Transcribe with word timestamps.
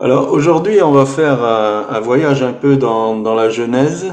Alors 0.00 0.32
aujourd'hui, 0.32 0.82
on 0.82 0.90
va 0.90 1.06
faire 1.06 1.44
un, 1.44 2.00
voyage 2.00 2.42
un 2.42 2.52
peu 2.52 2.76
dans, 2.76 3.34
la 3.34 3.48
Genèse. 3.48 4.12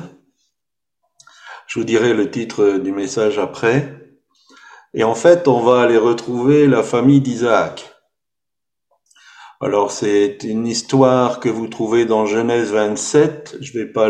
Je 1.66 1.80
vous 1.80 1.86
dirai 1.86 2.14
le 2.14 2.30
titre 2.30 2.78
du 2.78 2.92
message 2.92 3.40
après. 3.40 4.14
Et 4.94 5.04
en 5.04 5.16
fait, 5.16 5.48
on 5.48 5.60
va 5.62 5.82
aller 5.82 5.98
retrouver 5.98 6.68
la 6.68 6.84
famille 6.84 7.20
d'Isaac. 7.20 7.96
Alors 9.60 9.92
c'est 9.92 10.40
une 10.44 10.68
histoire 10.68 11.40
que 11.40 11.50
vous 11.50 11.68
trouvez 11.68 12.06
dans 12.06 12.28
Genèse 12.28 12.72
27. 12.72 13.58
Je 13.60 13.74
vais 13.80 13.86
pas 13.86 14.08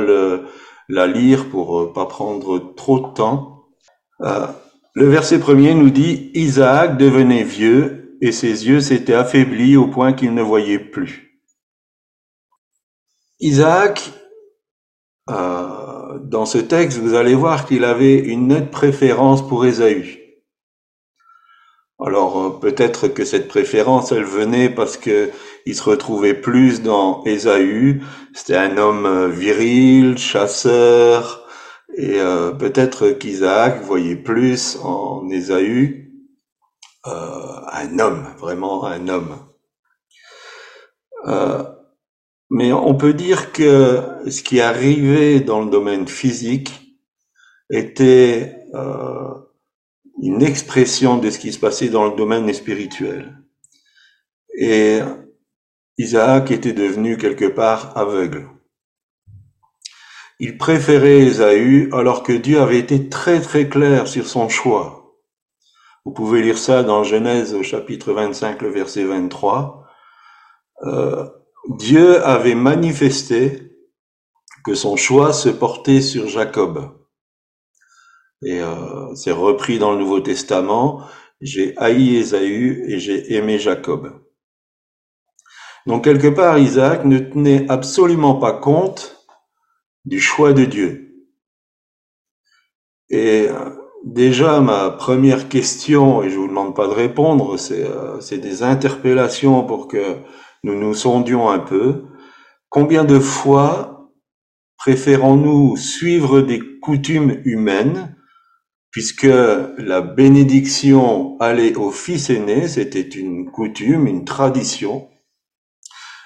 la 0.90 1.08
lire 1.08 1.50
pour 1.50 1.80
euh, 1.80 1.94
pas 1.94 2.06
prendre 2.06 2.74
trop 2.76 3.00
de 3.00 3.14
temps. 3.14 3.66
Euh, 4.22 4.48
le 4.94 5.08
verset 5.08 5.40
premier 5.40 5.74
nous 5.74 5.90
dit 5.90 6.32
Isaac 6.34 6.98
devenait 6.98 7.44
vieux 7.44 8.18
et 8.22 8.32
ses 8.32 8.68
yeux 8.68 8.82
s'étaient 8.82 9.14
affaiblis 9.14 9.78
au 9.78 9.88
point 9.88 10.14
qu'il 10.14 10.34
ne 10.34 10.42
voyait 10.42 10.80
plus. 10.80 11.31
Isaac, 13.42 14.12
euh, 15.30 16.20
dans 16.20 16.46
ce 16.46 16.60
texte, 16.60 17.00
vous 17.00 17.16
allez 17.16 17.34
voir 17.34 17.66
qu'il 17.66 17.84
avait 17.86 18.18
une 18.18 18.50
nette 18.50 18.70
préférence 18.70 19.48
pour 19.48 19.66
Ésaü. 19.66 20.20
Alors 22.00 22.40
euh, 22.40 22.50
peut-être 22.60 23.08
que 23.08 23.26
cette 23.26 23.48
préférence, 23.48 24.12
elle 24.12 24.26
venait 24.26 24.70
parce 24.70 24.96
que 24.96 25.32
il 25.66 25.76
se 25.76 25.84
retrouvait 25.84 26.36
plus 26.36 26.84
dans 26.84 27.24
Ésaü. 27.26 28.04
C'était 28.34 28.58
un 28.58 28.78
homme 28.78 29.06
euh, 29.08 29.28
viril, 29.28 30.20
chasseur, 30.20 31.48
et 31.96 32.20
euh, 32.20 32.52
peut-être 32.52 33.10
qu'Isaac 33.10 33.82
voyait 33.82 34.16
plus 34.16 34.78
en 34.84 35.28
Ésaü 35.30 35.98
un 37.04 37.98
homme, 37.98 38.28
vraiment 38.38 38.86
un 38.86 39.08
homme. 39.08 39.36
Mais 42.52 42.74
on 42.74 42.94
peut 42.94 43.14
dire 43.14 43.54
que 43.54 44.02
ce 44.30 44.44
qui 44.44 44.60
arrivait 44.60 45.40
dans 45.40 45.64
le 45.64 45.72
domaine 45.72 46.08
physique 46.08 47.00
était 47.70 48.58
une 50.22 50.44
expression 50.44 51.18
de 51.18 51.30
ce 51.30 51.40
qui 51.40 51.54
se 51.54 51.60
passait 51.60 51.88
dans 51.88 52.06
le 52.06 52.16
domaine 52.16 52.54
spirituel. 52.54 53.42
Et 54.54 55.00
Isaac 55.98 56.52
était 56.52 56.74
devenu 56.74 57.18
quelque 57.18 57.46
part 57.46 57.98
aveugle. 57.98 58.50
Il 60.40 60.58
préférait 60.58 61.20
Ésaü 61.20 61.90
alors 61.94 62.22
que 62.22 62.34
Dieu 62.34 62.60
avait 62.60 62.80
été 62.80 63.08
très 63.08 63.40
très 63.40 63.70
clair 63.70 64.08
sur 64.08 64.28
son 64.28 64.50
choix. 64.50 65.16
Vous 66.04 66.12
pouvez 66.12 66.42
lire 66.42 66.58
ça 66.58 66.84
dans 66.84 67.04
Genèse 67.04 67.54
au 67.54 67.64
chapitre 67.64 68.12
25, 68.12 68.62
le 68.62 68.70
verset 68.70 69.06
23. 69.06 69.88
Euh, 70.84 71.30
Dieu 71.70 72.24
avait 72.24 72.56
manifesté 72.56 73.72
que 74.66 74.74
son 74.74 74.96
choix 74.96 75.34
se 75.34 75.50
portait 75.50 76.02
sur 76.02 76.28
Jacob. 76.28 76.92
Et 78.44 78.62
euh, 78.62 79.14
c'est 79.16 79.32
repris 79.32 79.78
dans 79.78 79.92
le 79.92 80.00
Nouveau 80.00 80.20
Testament. 80.20 81.08
J'ai 81.40 81.78
haï 81.78 82.16
Ésaü 82.16 82.86
et 82.88 83.00
j'ai 83.00 83.36
aimé 83.36 83.60
Jacob. 83.60 84.22
Donc 85.88 86.04
quelque 86.04 86.28
part, 86.28 86.58
Isaac 86.58 87.06
ne 87.06 87.20
tenait 87.20 87.70
absolument 87.70 88.36
pas 88.36 88.54
compte 88.54 89.28
du 90.06 90.20
choix 90.20 90.54
de 90.54 90.66
Dieu. 90.66 91.26
Et 93.10 93.48
euh, 93.50 93.70
déjà, 94.04 94.62
ma 94.62 94.90
première 94.90 95.50
question, 95.50 96.24
et 96.24 96.30
je 96.30 96.38
vous 96.38 96.48
demande 96.48 96.76
pas 96.76 96.88
de 96.88 96.94
répondre, 96.94 97.58
c'est 97.58 97.84
euh, 97.84 98.20
des 98.32 98.64
interpellations 98.64 99.64
pour 99.64 99.88
que 99.88 100.18
nous 100.64 100.80
nous 100.80 100.94
sondions 100.94 101.50
un 101.50 101.60
peu. 101.60 102.06
Combien 102.70 103.04
de 103.04 103.20
fois 103.20 104.12
préférons-nous 104.78 105.78
suivre 105.78 106.42
des 106.42 106.60
coutumes 106.80 107.42
humaines 107.46 108.16
puisque 108.92 109.24
la 109.24 110.02
bénédiction 110.02 111.40
allait 111.40 111.76
au 111.76 111.92
fils 111.92 112.30
aîné, 112.30 112.68
c'était 112.68 113.00
une 113.02 113.50
coutume, 113.50 114.06
une 114.06 114.26
tradition. 114.26 115.10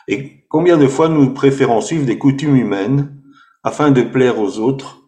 Et 0.07 0.45
combien 0.49 0.77
de 0.77 0.87
fois 0.87 1.07
nous 1.07 1.31
préférons 1.31 1.81
suivre 1.81 2.05
des 2.05 2.17
coutumes 2.17 2.55
humaines 2.55 3.21
afin 3.63 3.91
de 3.91 4.01
plaire 4.01 4.39
aux 4.39 4.57
autres 4.57 5.03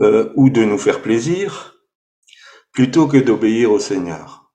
euh, 0.00 0.32
ou 0.36 0.48
de 0.50 0.64
nous 0.64 0.78
faire 0.78 1.02
plaisir, 1.02 1.74
plutôt 2.72 3.06
que 3.06 3.18
d'obéir 3.18 3.72
au 3.72 3.78
Seigneur. 3.78 4.45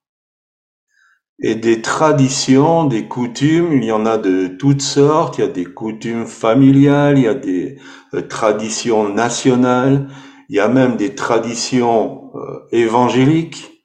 Et 1.44 1.56
des 1.56 1.82
traditions, 1.82 2.86
des 2.86 3.08
coutumes, 3.08 3.74
il 3.74 3.86
y 3.86 3.92
en 3.92 4.06
a 4.06 4.20
de 4.20 4.48
toutes 4.48 4.84
sortes, 4.84 5.40
il 5.40 5.42
y 5.42 5.44
a 5.44 5.48
des 5.48 5.66
coutumes 5.66 6.28
familiales, 6.28 7.18
il 7.18 7.24
y 7.24 7.28
a 7.28 7.34
des 7.34 7.80
euh, 8.14 8.22
traditions 8.22 9.10
nationales, 9.10 10.08
il 10.50 10.58
y 10.58 10.60
a 10.60 10.68
même 10.68 10.98
des 10.98 11.16
traditions 11.16 12.30
euh, 12.36 12.60
évangéliques, 12.72 13.84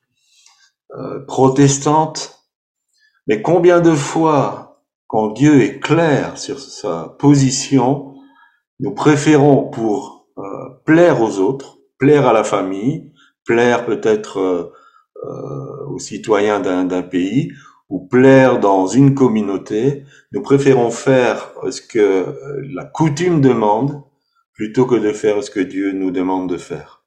euh, 0.98 1.24
protestantes. 1.26 2.44
Mais 3.26 3.40
combien 3.40 3.80
de 3.80 3.94
fois, 3.94 4.82
quand 5.06 5.28
Dieu 5.28 5.62
est 5.62 5.80
clair 5.80 6.36
sur 6.36 6.60
sa 6.60 7.16
position, 7.18 8.16
nous 8.80 8.92
préférons 8.92 9.70
pour 9.70 10.28
plaire 10.84 11.22
aux 11.22 11.38
autres, 11.38 11.78
plaire 11.98 12.26
à 12.26 12.34
la 12.34 12.44
famille, 12.44 13.12
plaire 13.46 13.86
peut-être 13.86 14.74
aux 15.88 15.98
citoyens 15.98 16.60
d'un 16.60 17.02
pays, 17.02 17.52
ou 17.88 18.00
plaire 18.00 18.58
dans 18.58 18.86
une 18.86 19.14
communauté, 19.14 20.04
nous 20.32 20.42
préférons 20.42 20.90
faire 20.90 21.52
ce 21.70 21.80
que 21.80 22.36
la 22.72 22.84
coutume 22.84 23.40
demande 23.40 24.02
plutôt 24.52 24.86
que 24.86 24.96
de 24.96 25.12
faire 25.12 25.42
ce 25.42 25.50
que 25.50 25.60
Dieu 25.60 25.92
nous 25.92 26.10
demande 26.10 26.48
de 26.48 26.56
faire. 26.56 27.04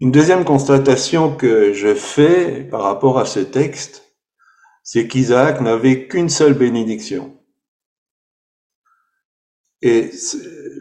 Une 0.00 0.10
deuxième 0.10 0.44
constatation 0.44 1.34
que 1.34 1.72
je 1.72 1.94
fais 1.94 2.64
par 2.64 2.82
rapport 2.82 3.18
à 3.18 3.24
ce 3.24 3.40
texte, 3.40 4.14
c'est 4.82 5.08
qu'Isaac 5.08 5.60
n'avait 5.60 6.06
qu'une 6.06 6.28
seule 6.28 6.54
bénédiction. 6.54 7.38
Et 9.82 10.10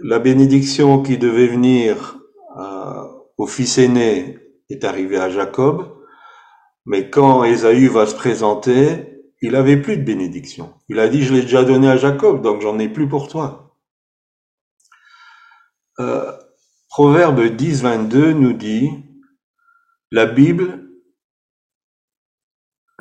la 0.03 0.19
bénédiction 0.19 1.01
qui 1.01 1.17
devait 1.17 1.47
venir 1.47 2.17
euh, 2.57 3.03
au 3.37 3.47
fils 3.47 3.77
aîné 3.77 4.37
est 4.69 4.83
arrivée 4.83 5.17
à 5.17 5.29
Jacob, 5.29 6.03
mais 6.85 7.09
quand 7.09 7.43
Ésaü 7.43 7.87
va 7.87 8.05
se 8.05 8.15
présenter, 8.15 9.23
il 9.41 9.55
avait 9.55 9.77
plus 9.77 9.97
de 9.97 10.03
bénédiction. 10.03 10.73
Il 10.89 10.99
a 10.99 11.07
dit, 11.07 11.23
je 11.23 11.33
l'ai 11.33 11.41
déjà 11.41 11.63
donné 11.63 11.89
à 11.89 11.97
Jacob, 11.97 12.41
donc 12.41 12.61
j'en 12.61 12.79
ai 12.79 12.89
plus 12.89 13.07
pour 13.07 13.27
toi. 13.27 13.77
Euh, 15.99 16.31
Proverbe 16.89 17.41
10, 17.43 17.81
22 17.83 18.33
nous 18.33 18.53
dit, 18.53 18.89
la 20.11 20.25
Bible 20.25 20.85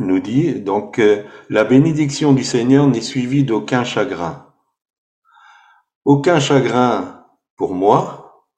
nous 0.00 0.19
dit 0.19 0.60
donc 0.60 1.00
la 1.48 1.64
bénédiction 1.64 2.32
du 2.32 2.44
Seigneur 2.44 2.86
n'est 2.86 3.00
suivie 3.00 3.44
d'aucun 3.44 3.84
chagrin. 3.84 4.52
Aucun 6.04 6.41
chagrin 6.41 7.25
pour 7.56 7.75
moi, 7.75 8.48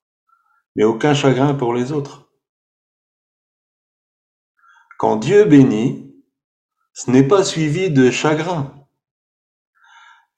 mais 0.75 0.85
aucun 0.85 1.15
chagrin 1.15 1.55
pour 1.55 1.75
les 1.75 1.93
autres. 1.93 2.26
Quand 4.99 5.17
Dieu 5.17 5.45
bénit, 5.45 6.15
ce 6.95 7.11
n'est 7.11 7.27
pas 7.27 7.45
suivi 7.45 7.91
de 7.91 8.11
chagrin. 8.11 8.73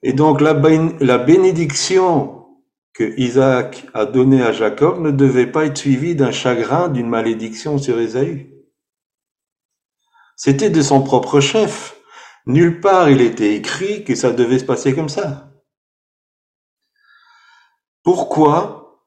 Et 0.03 0.13
donc 0.13 0.41
la, 0.41 0.55
bénédiction 0.55 2.47
que 2.93 3.19
Isaac 3.19 3.87
a 3.95 4.07
donné 4.07 4.43
à 4.43 4.53
Jacob 4.53 5.01
ne 5.01 5.11
devait 5.11 5.47
pas 5.47 5.67
être 5.67 5.79
suivi 5.79 6.17
d'un 6.17 6.33
chagrin, 6.33 6.89
d'une 6.89 7.09
malédiction 7.09 7.79
sur 7.79 7.99
Ésaü. 8.01 8.53
C'était 10.37 10.71
de 10.71 10.83
son 10.83 11.03
propre 11.03 11.41
chef. 11.41 12.01
Nulle 12.47 12.81
part 12.81 13.11
il 13.11 13.21
était 13.21 13.55
écrit 13.55 14.05
que 14.05 14.15
ça 14.15 14.33
devait 14.33 14.59
se 14.59 14.65
passer 14.65 14.95
comme 14.95 15.09
ça. 15.09 15.53
Pourquoi 18.03 19.05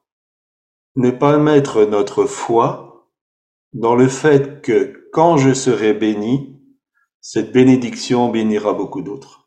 ne 0.96 1.10
pas 1.10 1.38
mettre 1.38 1.84
notre 1.84 2.24
foi 2.24 3.08
dans 3.72 3.94
le 3.94 4.08
fait 4.08 4.62
que 4.62 5.01
quand 5.12 5.36
je 5.36 5.54
serai 5.54 5.94
béni, 5.94 6.60
cette 7.20 7.52
bénédiction 7.52 8.28
bénira 8.30 8.72
beaucoup 8.72 9.02
d'autres 9.02 9.42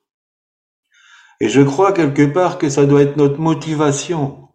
et 1.39 1.50
je 1.50 1.62
crois 1.62 1.91
quelque 1.91 2.25
part 2.25 2.57
que 2.57 2.69
ça 2.69 2.85
doit 2.85 3.01
être 3.01 3.17
notre 3.17 3.39
motivation. 3.39 4.50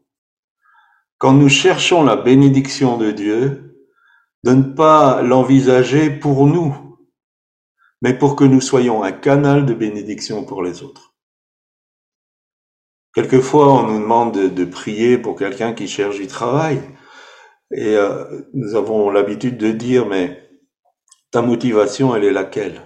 Quand 1.18 1.32
nous 1.32 1.48
cherchons 1.48 2.02
la 2.02 2.16
bénédiction 2.16 2.96
de 2.96 3.10
Dieu, 3.10 3.86
de 4.44 4.52
ne 4.52 4.62
pas 4.62 5.20
l'envisager 5.20 6.08
pour 6.10 6.46
nous, 6.46 6.98
mais 8.00 8.14
pour 8.14 8.36
que 8.36 8.44
nous 8.44 8.62
soyons 8.62 9.02
un 9.02 9.12
canal 9.12 9.66
de 9.66 9.74
bénédiction 9.74 10.44
pour 10.44 10.62
les 10.62 10.82
autres. 10.82 11.14
Quelquefois, 13.12 13.70
on 13.74 13.86
nous 13.86 14.00
demande 14.00 14.32
de, 14.32 14.64
prier 14.64 15.18
pour 15.18 15.36
quelqu'un 15.36 15.74
qui 15.74 15.88
cherche 15.88 16.16
du 16.16 16.26
travail. 16.26 16.80
Et 17.72 17.96
euh, 17.96 18.46
nous 18.54 18.74
avons 18.76 19.10
l'habitude 19.10 19.58
de 19.58 19.72
dire, 19.72 20.06
mais 20.06 20.49
ta 21.30 21.42
motivation, 21.42 22.14
elle 22.14 22.24
est 22.24 22.32
laquelle? 22.32 22.80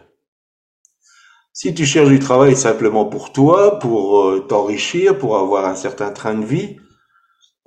Si 1.52 1.72
tu 1.72 1.86
cherches 1.86 2.08
du 2.08 2.18
travail 2.18 2.56
simplement 2.56 3.04
pour 3.04 3.32
toi, 3.32 3.78
pour 3.78 4.22
euh, 4.22 4.40
t'enrichir, 4.40 5.16
pour 5.16 5.38
avoir 5.38 5.66
un 5.66 5.76
certain 5.76 6.10
train 6.10 6.34
de 6.34 6.44
vie, 6.44 6.78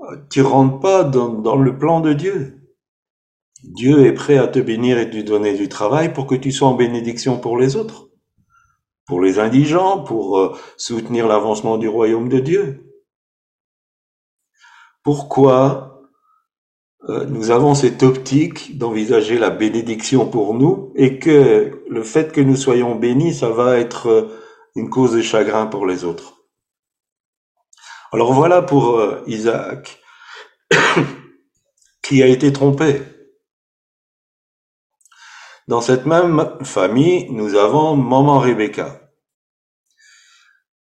euh, 0.01 0.17
tu 0.29 0.41
rentres 0.41 0.81
pas 0.81 1.05
dans, 1.05 1.29
dans, 1.29 1.55
le 1.55 1.77
plan 1.77 2.01
de 2.01 2.11
Dieu. 2.11 2.61
Dieu 3.63 4.05
est 4.05 4.13
prêt 4.13 4.37
à 4.37 4.47
te 4.47 4.59
bénir 4.59 4.99
et 4.99 5.09
te 5.09 5.21
donner 5.21 5.53
du 5.55 5.69
travail 5.69 6.13
pour 6.13 6.27
que 6.27 6.35
tu 6.35 6.51
sois 6.51 6.67
en 6.67 6.73
bénédiction 6.73 7.39
pour 7.39 7.57
les 7.57 7.77
autres, 7.77 8.09
pour 9.05 9.21
les 9.21 9.39
indigents, 9.39 10.03
pour 10.03 10.37
euh, 10.37 10.57
soutenir 10.75 11.27
l'avancement 11.27 11.77
du 11.77 11.87
royaume 11.87 12.27
de 12.27 12.39
Dieu. 12.39 12.83
Pourquoi 15.01 15.96
nous 17.07 17.51
avons 17.51 17.75
cette 17.75 18.03
optique 18.03 18.77
d'envisager 18.77 19.37
la 19.37 19.49
bénédiction 19.49 20.27
pour 20.27 20.53
nous 20.53 20.91
et 20.95 21.19
que 21.19 21.83
le 21.89 22.03
fait 22.03 22.31
que 22.31 22.41
nous 22.41 22.55
soyons 22.55 22.95
bénis, 22.95 23.33
ça 23.33 23.49
va 23.49 23.77
être 23.77 24.07
euh, 24.07 24.41
une 24.75 24.89
cause 24.89 25.13
de 25.13 25.21
chagrin 25.21 25.67
pour 25.67 25.85
les 25.85 26.03
autres. 26.03 26.41
Alors 28.11 28.33
voilà 28.33 28.61
pour 28.61 28.97
euh, 28.97 29.23
Isaac 29.27 30.01
qui 32.01 32.23
a 32.23 32.27
été 32.27 32.51
trompé. 32.51 33.01
Dans 35.67 35.81
cette 35.81 36.05
même 36.05 36.57
famille, 36.63 37.29
nous 37.29 37.55
avons 37.55 37.95
maman 37.95 38.39
Rebecca. 38.39 39.01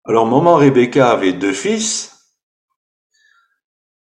Alors 0.06 0.26
maman 0.26 0.56
Rebecca 0.56 1.10
avait 1.10 1.34
deux 1.34 1.54
fils. 1.54 2.14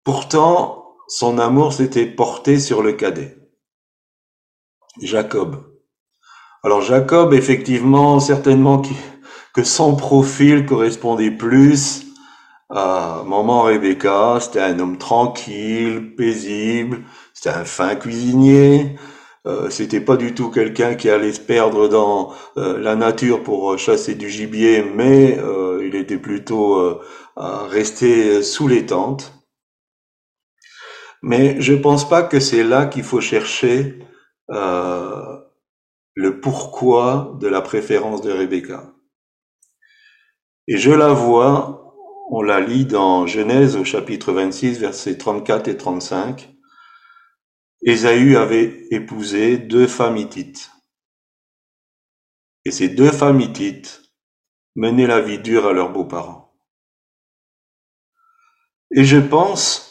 Pourtant, 0.03 0.84
son 1.07 1.37
amour 1.37 1.73
s'était 1.73 2.05
porté 2.05 2.59
sur 2.59 2.81
le 2.81 2.93
cadet, 2.93 3.37
Jacob. 5.01 5.63
Alors 6.63 6.81
Jacob, 6.81 7.33
effectivement, 7.33 8.19
certainement 8.19 8.81
que 9.53 9.63
son 9.63 9.95
profil 9.95 10.65
correspondait 10.65 11.31
plus 11.31 12.05
à 12.69 13.23
maman 13.25 13.63
Rebecca. 13.63 14.39
C'était 14.41 14.61
un 14.61 14.79
homme 14.79 14.97
tranquille, 14.97 16.15
paisible, 16.15 17.03
c'était 17.33 17.55
un 17.55 17.65
fin 17.65 17.95
cuisinier. 17.95 18.95
Euh, 19.47 19.69
c'était 19.69 20.01
pas 20.01 20.17
du 20.17 20.33
tout 20.33 20.49
quelqu'un 20.49 20.95
qui 20.95 21.07
allait 21.07 21.33
se 21.33 21.39
perdre 21.39 21.87
dans 21.87 22.33
euh, 22.57 22.79
la 22.79 22.95
nature 22.95 23.43
pour 23.43 23.77
chasser 23.77 24.15
du 24.15 24.27
gibier, 24.27 24.83
mais 24.83 25.37
euh, 25.37 25.85
il 25.85 25.95
était 25.95 26.17
plutôt 26.17 26.79
euh, 26.79 26.99
à 27.35 27.67
rester 27.67 28.41
sous 28.41 28.67
les 28.67 28.87
tentes. 28.87 29.33
Mais 31.21 31.59
je 31.61 31.73
pense 31.73 32.07
pas 32.07 32.23
que 32.23 32.39
c'est 32.39 32.63
là 32.63 32.85
qu'il 32.85 33.03
faut 33.03 33.21
chercher 33.21 33.99
euh, 34.51 35.37
le 36.13 36.39
pourquoi 36.39 37.35
de 37.39 37.47
la 37.47 37.61
préférence 37.61 38.21
de 38.21 38.31
Rebecca. 38.31 38.93
Et 40.67 40.77
je 40.77 40.91
la 40.91 41.09
vois, 41.09 41.93
on 42.31 42.41
la 42.41 42.59
lit 42.59 42.85
dans 42.85 43.27
Genèse 43.27 43.75
au 43.75 43.83
chapitre 43.83 44.31
26, 44.33 44.79
versets 44.79 45.17
34 45.17 45.67
et 45.67 45.77
35. 45.77 46.55
Ésaü 47.83 48.35
avait 48.35 48.87
épousé 48.89 49.57
deux 49.57 49.87
femmes 49.87 50.17
hittites. 50.17 50.71
Et 52.65 52.71
ces 52.71 52.89
deux 52.89 53.11
femmes 53.11 53.41
hittites 53.41 54.01
menaient 54.75 55.05
la 55.05 55.21
vie 55.21 55.37
dure 55.37 55.67
à 55.67 55.73
leurs 55.73 55.91
beaux-parents. 55.91 56.55
Et 58.95 59.03
je 59.03 59.17
pense 59.17 59.84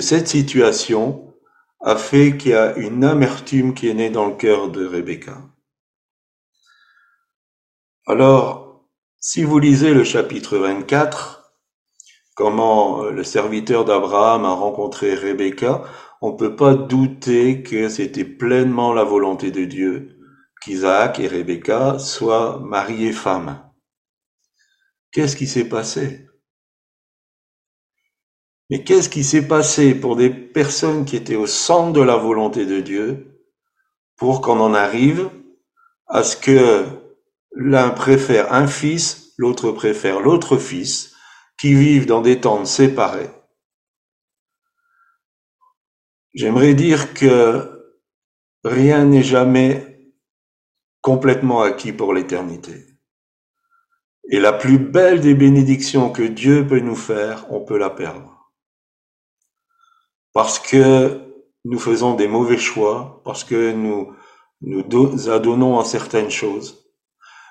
cette 0.00 0.28
situation 0.28 1.34
a 1.80 1.96
fait 1.96 2.36
qu'il 2.36 2.52
y 2.52 2.54
a 2.54 2.76
une 2.76 3.04
amertume 3.04 3.74
qui 3.74 3.88
est 3.88 3.94
née 3.94 4.10
dans 4.10 4.26
le 4.26 4.34
cœur 4.34 4.70
de 4.70 4.86
Rebecca. 4.86 5.38
Alors, 8.06 8.86
si 9.18 9.44
vous 9.44 9.58
lisez 9.58 9.94
le 9.94 10.04
chapitre 10.04 10.58
24, 10.58 11.54
comment 12.34 13.04
le 13.04 13.24
serviteur 13.24 13.84
d'Abraham 13.84 14.44
a 14.44 14.52
rencontré 14.52 15.14
Rebecca, 15.14 15.84
on 16.20 16.32
ne 16.32 16.36
peut 16.36 16.56
pas 16.56 16.74
douter 16.74 17.62
que 17.62 17.88
c'était 17.88 18.24
pleinement 18.24 18.92
la 18.92 19.04
volonté 19.04 19.50
de 19.50 19.64
Dieu 19.64 20.18
qu'Isaac 20.62 21.20
et 21.20 21.28
Rebecca 21.28 21.98
soient 21.98 22.58
mariés 22.60 23.12
femmes. 23.12 23.60
Qu'est-ce 25.12 25.36
qui 25.36 25.46
s'est 25.46 25.68
passé? 25.68 26.23
Mais 28.74 28.82
qu'est-ce 28.82 29.08
qui 29.08 29.22
s'est 29.22 29.46
passé 29.46 29.94
pour 29.94 30.16
des 30.16 30.30
personnes 30.30 31.04
qui 31.04 31.14
étaient 31.14 31.36
au 31.36 31.46
centre 31.46 31.92
de 31.92 32.00
la 32.00 32.16
volonté 32.16 32.66
de 32.66 32.80
Dieu 32.80 33.40
pour 34.16 34.40
qu'on 34.40 34.58
en 34.58 34.74
arrive 34.74 35.30
à 36.08 36.24
ce 36.24 36.36
que 36.36 36.84
l'un 37.52 37.90
préfère 37.90 38.52
un 38.52 38.66
fils, 38.66 39.32
l'autre 39.38 39.70
préfère 39.70 40.18
l'autre 40.18 40.56
fils, 40.56 41.14
qui 41.56 41.72
vivent 41.72 42.06
dans 42.06 42.20
des 42.20 42.40
tentes 42.40 42.66
séparées? 42.66 43.30
J'aimerais 46.34 46.74
dire 46.74 47.14
que 47.14 47.94
rien 48.64 49.04
n'est 49.04 49.22
jamais 49.22 50.12
complètement 51.00 51.62
acquis 51.62 51.92
pour 51.92 52.12
l'éternité. 52.12 52.98
Et 54.32 54.40
la 54.40 54.52
plus 54.52 54.80
belle 54.80 55.20
des 55.20 55.36
bénédictions 55.36 56.10
que 56.10 56.24
Dieu 56.24 56.66
peut 56.66 56.80
nous 56.80 56.96
faire, 56.96 57.46
on 57.52 57.60
peut 57.60 57.78
la 57.78 57.90
perdre 57.90 58.33
parce 60.34 60.58
que 60.58 61.20
nous 61.64 61.78
faisons 61.78 62.14
des 62.14 62.28
mauvais 62.28 62.58
choix, 62.58 63.22
parce 63.24 63.44
que 63.44 63.72
nous 63.72 64.12
nous 64.60 65.30
adonnons 65.30 65.78
à 65.78 65.84
certaines 65.84 66.30
choses. 66.30 66.84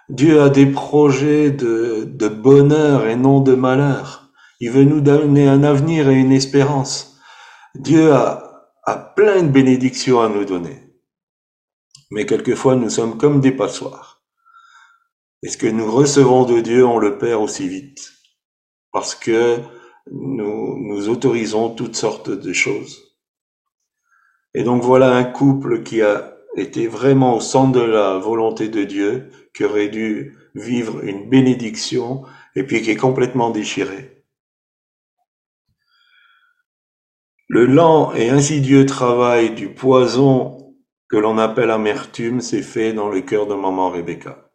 Dieu 0.09 0.41
a 0.41 0.49
des 0.49 0.65
projets 0.65 1.49
de, 1.49 2.03
de 2.05 2.27
bonheur 2.27 3.07
et 3.07 3.15
non 3.15 3.39
de 3.39 3.55
malheur. 3.55 4.29
Il 4.59 4.71
veut 4.71 4.83
nous 4.83 5.01
donner 5.01 5.47
un 5.47 5.63
avenir 5.63 6.09
et 6.09 6.15
une 6.15 6.31
espérance. 6.31 7.17
Dieu 7.75 8.11
a, 8.13 8.69
a 8.85 8.95
plein 8.95 9.43
de 9.43 9.49
bénédictions 9.49 10.21
à 10.21 10.29
nous 10.29 10.45
donner. 10.45 10.79
Mais 12.11 12.25
quelquefois, 12.25 12.75
nous 12.75 12.89
sommes 12.89 13.17
comme 13.17 13.41
des 13.41 13.51
passoires. 13.51 14.21
Et 15.41 15.49
ce 15.49 15.57
que 15.57 15.67
nous 15.67 15.89
recevons 15.91 16.45
de 16.45 16.59
Dieu, 16.59 16.85
on 16.85 16.99
le 16.99 17.17
perd 17.17 17.41
aussi 17.41 17.67
vite. 17.67 18.11
Parce 18.91 19.15
que 19.15 19.59
nous, 20.11 21.09
autorisons 21.09 21.69
toutes 21.69 21.95
sortes 21.95 22.29
de 22.29 22.53
choses. 22.53 23.15
Et 24.53 24.63
donc 24.63 24.83
voilà 24.83 25.15
un 25.15 25.23
couple 25.23 25.83
qui 25.83 26.01
a 26.01 26.37
été 26.55 26.87
vraiment 26.87 27.35
au 27.35 27.39
centre 27.39 27.79
de 27.79 27.85
la 27.85 28.17
volonté 28.17 28.69
de 28.69 28.83
Dieu, 28.83 29.31
qui 29.55 29.63
aurait 29.63 29.89
dû 29.89 30.37
vivre 30.55 31.03
une 31.03 31.29
bénédiction 31.29 32.23
et 32.55 32.63
puis 32.63 32.81
qui 32.81 32.91
est 32.91 32.95
complètement 32.95 33.49
déchiré. 33.49 34.23
Le 37.47 37.65
lent 37.65 38.13
et 38.13 38.29
insidieux 38.29 38.85
travail 38.85 39.53
du 39.53 39.69
poison 39.69 40.75
que 41.09 41.17
l'on 41.17 41.37
appelle 41.37 41.71
amertume 41.71 42.41
s'est 42.41 42.63
fait 42.63 42.93
dans 42.93 43.09
le 43.09 43.21
cœur 43.21 43.45
de 43.47 43.53
maman 43.53 43.89
Rebecca. 43.89 44.51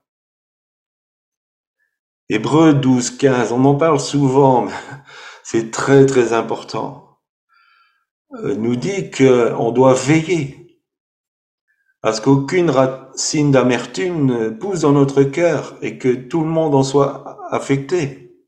Hébreu 2.28 2.74
12, 2.74 3.16
15, 3.16 3.52
on 3.52 3.64
en 3.64 3.76
parle 3.76 4.00
souvent, 4.00 4.66
c'est 5.50 5.70
très 5.70 6.04
très 6.04 6.34
important, 6.34 7.22
euh, 8.34 8.54
nous 8.54 8.76
dit 8.76 9.10
qu'on 9.10 9.72
doit 9.72 9.94
veiller 9.94 10.78
à 12.02 12.12
ce 12.12 12.20
qu'aucune 12.20 12.68
racine 12.68 13.50
d'amertume 13.50 14.26
ne 14.26 14.50
pousse 14.50 14.80
dans 14.80 14.92
notre 14.92 15.22
cœur 15.22 15.78
et 15.80 15.96
que 15.96 16.14
tout 16.14 16.42
le 16.42 16.50
monde 16.50 16.74
en 16.74 16.82
soit 16.82 17.38
affecté. 17.50 18.38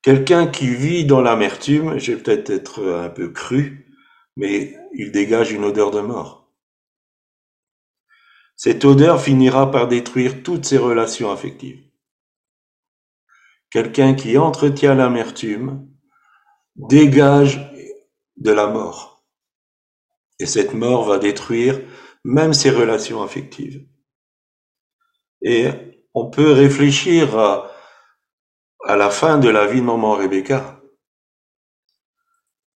Quelqu'un 0.00 0.46
qui 0.46 0.74
vit 0.74 1.04
dans 1.04 1.20
l'amertume, 1.20 1.98
j'ai 1.98 2.16
peut-être 2.16 2.48
être 2.48 2.82
un 2.90 3.10
peu 3.10 3.28
cru, 3.28 3.92
mais 4.38 4.78
il 4.94 5.12
dégage 5.12 5.52
une 5.52 5.66
odeur 5.66 5.90
de 5.90 6.00
mort. 6.00 6.50
Cette 8.56 8.86
odeur 8.86 9.20
finira 9.20 9.70
par 9.70 9.88
détruire 9.88 10.42
toutes 10.42 10.64
ses 10.64 10.78
relations 10.78 11.30
affectives. 11.30 11.87
Quelqu'un 13.70 14.14
qui 14.14 14.38
entretient 14.38 14.94
l'amertume 14.94 15.88
dégage 16.76 17.70
de 18.36 18.50
la 18.52 18.66
mort. 18.66 19.24
Et 20.38 20.46
cette 20.46 20.74
mort 20.74 21.04
va 21.04 21.18
détruire 21.18 21.80
même 22.24 22.54
ses 22.54 22.70
relations 22.70 23.22
affectives. 23.22 23.86
Et 25.42 25.68
on 26.14 26.30
peut 26.30 26.52
réfléchir 26.52 27.38
à, 27.38 27.74
la 28.86 29.10
fin 29.10 29.38
de 29.38 29.48
la 29.48 29.66
vie 29.66 29.80
de 29.80 29.86
maman 29.86 30.12
Rebecca. 30.12 30.80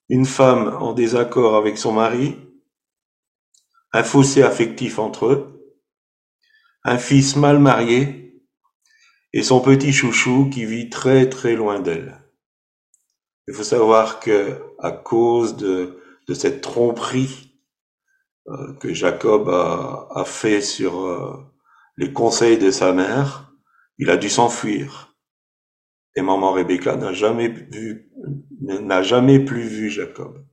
Une 0.09 0.27
femme 0.27 0.77
en 0.81 0.93
désaccord 0.93 1.57
avec 1.57 1.79
son 1.79 1.93
mari, 1.93 2.37
un 3.93 4.03
fossé 4.03 4.43
affectif 4.43 4.99
entre 4.99 5.27
eux, 5.27 5.75
un 6.85 6.99
fils 6.99 7.37
mal 7.37 7.59
marié, 7.59 8.32
et 9.33 9.43
son 9.43 9.61
petit 9.61 9.93
chouchou 9.93 10.51
qui 10.51 10.65
vit 10.65 10.91
très 10.91 11.29
très 11.29 11.55
loin 11.55 11.81
d'elle. 11.81 12.23
Il 13.49 13.55
faut 13.55 13.65
savoir 13.65 14.21
que 14.21 14.61
à 14.79 14.93
cause 14.93 15.57
de, 15.57 16.01
de 16.29 16.35
cette 16.35 16.61
tromperie 16.61 17.61
euh, 18.49 18.75
que 18.75 18.93
Jacob 18.93 19.49
a, 19.49 20.09
a 20.15 20.25
fait 20.25 20.61
sur 20.61 21.05
euh, 21.07 21.37
les 21.97 22.12
conseils 22.12 22.59
de 22.59 22.71
sa 22.71 22.93
mère, 22.93 23.53
il 23.99 24.11
a 24.11 24.17
dû 24.17 24.29
s'enfuir. 24.29 25.17
Et 26.15 26.23
maman 26.23 26.53
Rebecca 26.53 26.97
n'a 26.97 27.12
jamais 27.12 27.49
vu, 27.49 28.11
n'a 28.61 29.03
jamais 29.03 29.39
plus 29.41 29.62
vu 29.62 29.91
Jacob. 29.91 30.45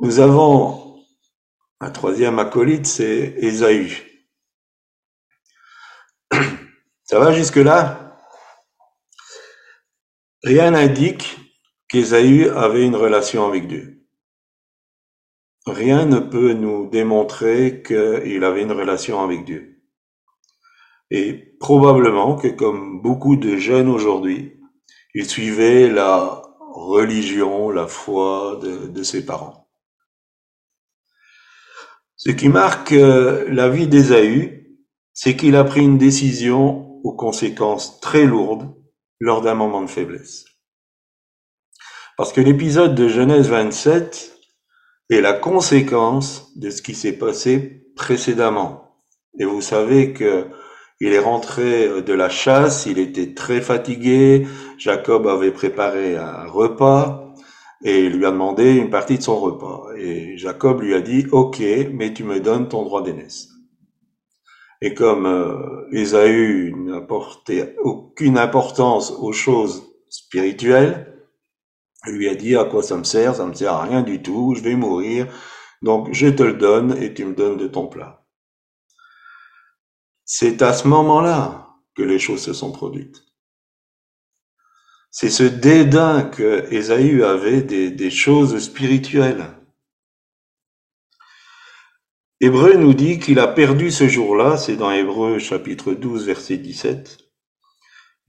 Nous 0.00 0.18
avons 0.18 1.04
un 1.80 1.90
troisième 1.90 2.38
acolyte, 2.38 2.86
c'est 2.86 3.34
Ésaü. 3.38 4.11
Ça 7.04 7.18
va 7.18 7.32
jusque-là? 7.32 8.18
Rien 10.42 10.72
n'indique 10.72 11.38
qu'Ésaü 11.88 12.48
avait 12.50 12.84
une 12.84 12.96
relation 12.96 13.46
avec 13.46 13.68
Dieu. 13.68 14.06
Rien 15.66 16.06
ne 16.06 16.18
peut 16.18 16.54
nous 16.54 16.88
démontrer 16.88 17.82
qu'il 17.82 18.42
avait 18.44 18.62
une 18.62 18.72
relation 18.72 19.22
avec 19.22 19.44
Dieu. 19.44 19.82
Et 21.10 21.34
probablement 21.60 22.36
que 22.36 22.48
comme 22.48 23.02
beaucoup 23.02 23.36
de 23.36 23.56
jeunes 23.56 23.88
aujourd'hui, 23.88 24.58
il 25.14 25.28
suivait 25.28 25.88
la 25.88 26.42
religion, 26.72 27.70
la 27.70 27.86
foi 27.86 28.58
de, 28.62 29.02
ses 29.02 29.24
parents. 29.24 29.68
Ce 32.16 32.30
qui 32.30 32.48
marque 32.48 32.92
euh, 32.92 33.46
la 33.50 33.68
vie 33.68 33.86
d'Ésaü, 33.86 34.61
c'est 35.14 35.36
qu'il 35.36 35.56
a 35.56 35.64
pris 35.64 35.82
une 35.82 35.98
décision 35.98 37.00
aux 37.04 37.14
conséquences 37.14 38.00
très 38.00 38.24
lourdes 38.24 38.74
lors 39.20 39.40
d'un 39.42 39.54
moment 39.54 39.82
de 39.82 39.90
faiblesse. 39.90 40.44
Parce 42.16 42.32
que 42.32 42.40
l'épisode 42.40 42.94
de 42.94 43.08
Genèse 43.08 43.48
27 43.48 44.38
est 45.10 45.20
la 45.20 45.32
conséquence 45.32 46.52
de 46.56 46.70
ce 46.70 46.82
qui 46.82 46.94
s'est 46.94 47.18
passé 47.18 47.86
précédemment. 47.96 49.02
Et 49.38 49.44
vous 49.44 49.62
savez 49.62 50.12
que 50.12 50.46
il 51.00 51.12
est 51.12 51.18
rentré 51.18 52.00
de 52.00 52.12
la 52.12 52.28
chasse, 52.28 52.86
il 52.86 53.00
était 53.00 53.34
très 53.34 53.60
fatigué, 53.60 54.46
Jacob 54.78 55.26
avait 55.26 55.50
préparé 55.50 56.16
un 56.16 56.46
repas 56.46 57.34
et 57.84 58.04
il 58.04 58.12
lui 58.12 58.24
a 58.24 58.30
demandé 58.30 58.70
une 58.76 58.88
partie 58.88 59.18
de 59.18 59.22
son 59.22 59.40
repas. 59.40 59.88
Et 59.96 60.38
Jacob 60.38 60.80
lui 60.80 60.94
a 60.94 61.00
dit, 61.00 61.26
OK, 61.32 61.60
mais 61.92 62.14
tu 62.14 62.22
me 62.22 62.38
donnes 62.38 62.68
ton 62.68 62.84
droit 62.84 63.02
d'aînesse. 63.02 63.51
Et 64.84 64.94
comme 64.94 65.26
euh, 65.26 65.88
Ésaü 65.92 66.74
n'apportait 66.74 67.76
aucune 67.84 68.36
importance 68.36 69.12
aux 69.12 69.32
choses 69.32 69.84
spirituelles, 70.08 71.24
il 72.08 72.14
lui 72.14 72.28
a 72.28 72.34
dit 72.34 72.56
à 72.56 72.64
quoi 72.64 72.82
ça 72.82 72.96
me 72.96 73.04
sert, 73.04 73.36
ça 73.36 73.46
me 73.46 73.54
sert 73.54 73.72
à 73.72 73.84
rien 73.84 74.02
du 74.02 74.22
tout, 74.22 74.54
je 74.56 74.60
vais 74.60 74.74
mourir, 74.74 75.32
donc 75.82 76.12
je 76.12 76.26
te 76.26 76.42
le 76.42 76.54
donne 76.54 77.00
et 77.00 77.14
tu 77.14 77.24
me 77.24 77.32
donnes 77.32 77.58
de 77.58 77.68
ton 77.68 77.86
plat. 77.86 78.26
C'est 80.24 80.62
à 80.62 80.72
ce 80.72 80.88
moment-là 80.88 81.76
que 81.94 82.02
les 82.02 82.18
choses 82.18 82.42
se 82.42 82.52
sont 82.52 82.72
produites. 82.72 83.22
C'est 85.12 85.30
ce 85.30 85.44
dédain 85.44 86.24
que 86.24 86.66
Ésaü 86.72 87.22
avait 87.22 87.62
des, 87.62 87.92
des 87.92 88.10
choses 88.10 88.58
spirituelles. 88.58 89.61
Hébreu 92.44 92.74
nous 92.74 92.92
dit 92.92 93.20
qu'il 93.20 93.38
a 93.38 93.46
perdu 93.46 93.92
ce 93.92 94.08
jour-là, 94.08 94.56
c'est 94.56 94.74
dans 94.74 94.90
Hébreu 94.90 95.38
chapitre 95.38 95.92
12 95.92 96.26
verset 96.26 96.56
17, 96.56 97.18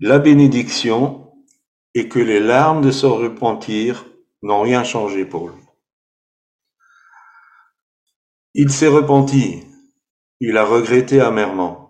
la 0.02 0.20
bénédiction 0.20 1.34
et 1.96 2.08
que 2.08 2.20
les 2.20 2.40
larmes 2.40 2.84
de 2.84 2.92
son 2.92 3.16
repentir 3.16 4.06
n'ont 4.44 4.62
rien 4.62 4.84
changé 4.84 5.26
pour 5.26 5.50
lui. 5.50 5.64
Il 8.54 8.70
s'est 8.70 8.88
repenti, 8.88 9.64
il 10.40 10.58
a 10.58 10.64
regretté 10.64 11.20
amèrement. 11.20 11.90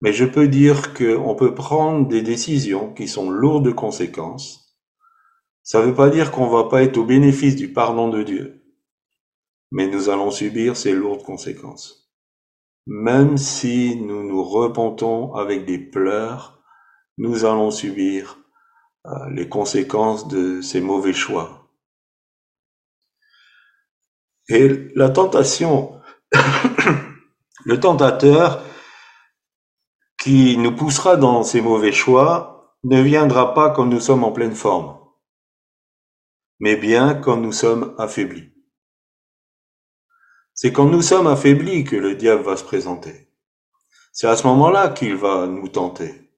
Mais 0.00 0.14
je 0.14 0.24
peux 0.24 0.48
dire 0.48 0.94
qu'on 0.94 1.34
peut 1.34 1.54
prendre 1.54 2.08
des 2.08 2.22
décisions 2.22 2.94
qui 2.94 3.08
sont 3.08 3.28
lourdes 3.28 3.66
de 3.66 3.72
conséquences. 3.72 4.74
Ça 5.62 5.82
ne 5.82 5.88
veut 5.88 5.94
pas 5.94 6.08
dire 6.08 6.30
qu'on 6.30 6.48
va 6.48 6.64
pas 6.64 6.82
être 6.82 6.96
au 6.96 7.04
bénéfice 7.04 7.56
du 7.56 7.70
pardon 7.74 8.08
de 8.08 8.22
Dieu 8.22 8.63
mais 9.74 9.88
nous 9.88 10.08
allons 10.08 10.30
subir 10.30 10.76
ces 10.76 10.92
lourdes 10.92 11.24
conséquences. 11.24 12.08
Même 12.86 13.36
si 13.36 13.96
nous 13.96 14.22
nous 14.22 14.44
repentons 14.44 15.34
avec 15.34 15.66
des 15.66 15.78
pleurs, 15.78 16.62
nous 17.18 17.44
allons 17.44 17.72
subir 17.72 18.38
euh, 19.06 19.28
les 19.30 19.48
conséquences 19.48 20.28
de 20.28 20.60
ces 20.60 20.80
mauvais 20.80 21.12
choix. 21.12 21.72
Et 24.48 24.92
la 24.94 25.10
tentation, 25.10 26.00
le 27.64 27.80
tentateur 27.80 28.62
qui 30.22 30.56
nous 30.56 30.76
poussera 30.76 31.16
dans 31.16 31.42
ces 31.42 31.60
mauvais 31.60 31.90
choix 31.90 32.76
ne 32.84 33.02
viendra 33.02 33.54
pas 33.54 33.70
quand 33.70 33.86
nous 33.86 34.00
sommes 34.00 34.22
en 34.22 34.30
pleine 34.30 34.54
forme, 34.54 35.00
mais 36.60 36.76
bien 36.76 37.14
quand 37.16 37.38
nous 37.38 37.52
sommes 37.52 37.96
affaiblis. 37.98 38.53
C'est 40.54 40.72
quand 40.72 40.86
nous 40.86 41.02
sommes 41.02 41.26
affaiblis 41.26 41.82
que 41.82 41.96
le 41.96 42.14
diable 42.14 42.44
va 42.44 42.56
se 42.56 42.62
présenter. 42.64 43.28
C'est 44.12 44.28
à 44.28 44.36
ce 44.36 44.46
moment-là 44.46 44.88
qu'il 44.88 45.16
va 45.16 45.48
nous 45.48 45.66
tenter. 45.66 46.30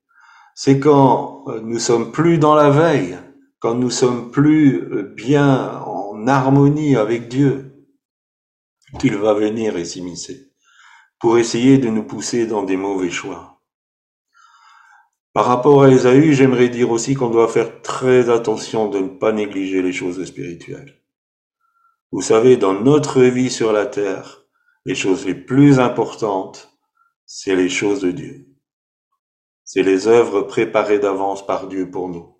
C'est 0.54 0.80
quand 0.80 1.44
euh, 1.48 1.60
nous 1.60 1.78
sommes 1.78 2.12
plus 2.12 2.38
dans 2.38 2.54
la 2.54 2.70
veille, 2.70 3.18
quand 3.58 3.74
nous 3.74 3.90
sommes 3.90 4.30
plus 4.30 4.82
euh, 4.90 5.02
bien 5.02 5.80
en 5.80 6.26
harmonie 6.26 6.96
avec 6.96 7.28
Dieu, 7.28 7.86
qu'il 8.98 9.16
va 9.16 9.34
venir 9.34 9.76
et 9.76 9.84
s'immiscer 9.84 10.50
pour 11.18 11.36
essayer 11.36 11.76
de 11.76 11.88
nous 11.88 12.04
pousser 12.04 12.46
dans 12.46 12.62
des 12.62 12.76
mauvais 12.78 13.10
choix. 13.10 13.60
Par 15.34 15.44
rapport 15.44 15.82
à 15.82 15.90
Esaü, 15.90 16.32
j'aimerais 16.32 16.70
dire 16.70 16.90
aussi 16.90 17.14
qu'on 17.14 17.28
doit 17.28 17.48
faire 17.48 17.82
très 17.82 18.30
attention 18.30 18.88
de 18.88 19.00
ne 19.00 19.08
pas 19.08 19.32
négliger 19.32 19.82
les 19.82 19.92
choses 19.92 20.24
spirituelles. 20.24 20.95
Vous 22.12 22.22
savez, 22.22 22.56
dans 22.56 22.72
notre 22.72 23.20
vie 23.22 23.50
sur 23.50 23.72
la 23.72 23.84
terre, 23.84 24.46
les 24.84 24.94
choses 24.94 25.26
les 25.26 25.34
plus 25.34 25.80
importantes, 25.80 26.70
c'est 27.26 27.56
les 27.56 27.68
choses 27.68 28.00
de 28.00 28.12
Dieu. 28.12 28.46
C'est 29.64 29.82
les 29.82 30.06
œuvres 30.06 30.42
préparées 30.42 31.00
d'avance 31.00 31.44
par 31.44 31.66
Dieu 31.66 31.90
pour 31.90 32.08
nous. 32.08 32.38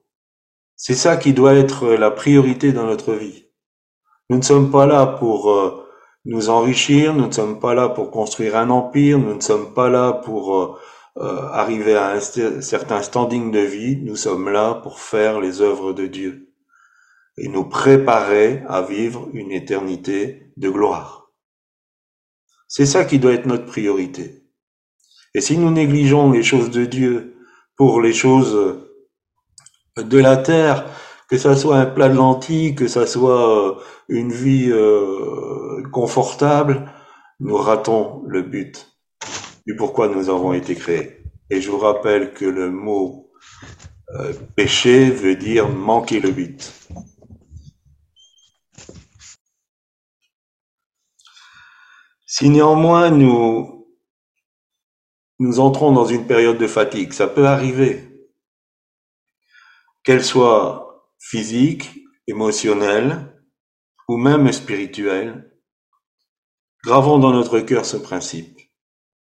C'est 0.76 0.94
ça 0.94 1.16
qui 1.16 1.32
doit 1.32 1.54
être 1.54 1.88
la 1.88 2.12
priorité 2.12 2.72
dans 2.72 2.86
notre 2.86 3.14
vie. 3.14 3.48
Nous 4.30 4.36
ne 4.36 4.42
sommes 4.42 4.70
pas 4.70 4.86
là 4.86 5.04
pour 5.04 5.50
euh, 5.50 5.84
nous 6.24 6.48
enrichir, 6.48 7.12
nous 7.14 7.26
ne 7.26 7.32
sommes 7.32 7.58
pas 7.58 7.74
là 7.74 7.88
pour 7.88 8.12
construire 8.12 8.56
un 8.56 8.70
empire, 8.70 9.18
nous 9.18 9.34
ne 9.34 9.40
sommes 9.40 9.74
pas 9.74 9.88
là 9.88 10.12
pour 10.12 10.56
euh, 10.56 10.78
euh, 11.16 11.48
arriver 11.50 11.96
à 11.96 12.10
un 12.10 12.20
certain 12.20 13.02
standing 13.02 13.50
de 13.50 13.58
vie, 13.58 13.96
nous 13.96 14.16
sommes 14.16 14.48
là 14.48 14.74
pour 14.74 15.00
faire 15.00 15.40
les 15.40 15.60
œuvres 15.60 15.92
de 15.92 16.06
Dieu 16.06 16.45
et 17.38 17.48
nous 17.48 17.64
préparer 17.64 18.62
à 18.68 18.82
vivre 18.82 19.28
une 19.32 19.52
éternité 19.52 20.52
de 20.56 20.70
gloire. 20.70 21.30
C'est 22.68 22.86
ça 22.86 23.04
qui 23.04 23.18
doit 23.18 23.32
être 23.32 23.46
notre 23.46 23.66
priorité. 23.66 24.42
Et 25.34 25.40
si 25.40 25.58
nous 25.58 25.70
négligeons 25.70 26.32
les 26.32 26.42
choses 26.42 26.70
de 26.70 26.84
Dieu 26.84 27.36
pour 27.76 28.00
les 28.00 28.12
choses 28.12 28.82
de 29.96 30.18
la 30.18 30.36
terre, 30.36 30.86
que 31.28 31.38
ça 31.38 31.56
soit 31.56 31.78
un 31.78 31.86
plat 31.86 32.08
de 32.08 32.14
lentilles, 32.14 32.74
que 32.74 32.88
ça 32.88 33.06
soit 33.06 33.68
euh, 33.68 33.74
une 34.08 34.32
vie 34.32 34.70
euh, 34.70 35.82
confortable, 35.92 36.90
nous 37.40 37.56
ratons 37.56 38.22
le 38.26 38.42
but 38.42 38.96
du 39.66 39.74
pourquoi 39.74 40.08
nous 40.08 40.30
avons 40.30 40.52
été 40.52 40.74
créés. 40.74 41.22
Et 41.50 41.60
je 41.60 41.70
vous 41.70 41.78
rappelle 41.78 42.32
que 42.32 42.44
le 42.44 42.70
mot 42.70 43.30
euh, 44.14 44.32
péché 44.54 45.10
veut 45.10 45.34
dire 45.34 45.68
manquer 45.68 46.20
le 46.20 46.30
but. 46.30 46.72
Si 52.38 52.50
néanmoins 52.50 53.08
nous, 53.08 53.88
nous 55.38 55.58
entrons 55.58 55.90
dans 55.92 56.04
une 56.04 56.26
période 56.26 56.58
de 56.58 56.66
fatigue, 56.66 57.14
ça 57.14 57.28
peut 57.28 57.46
arriver, 57.46 58.28
qu'elle 60.04 60.22
soit 60.22 61.08
physique, 61.18 61.94
émotionnelle 62.26 63.42
ou 64.06 64.18
même 64.18 64.52
spirituelle, 64.52 65.50
gravons 66.84 67.18
dans 67.18 67.32
notre 67.32 67.58
cœur 67.60 67.86
ce 67.86 67.96
principe. 67.96 68.60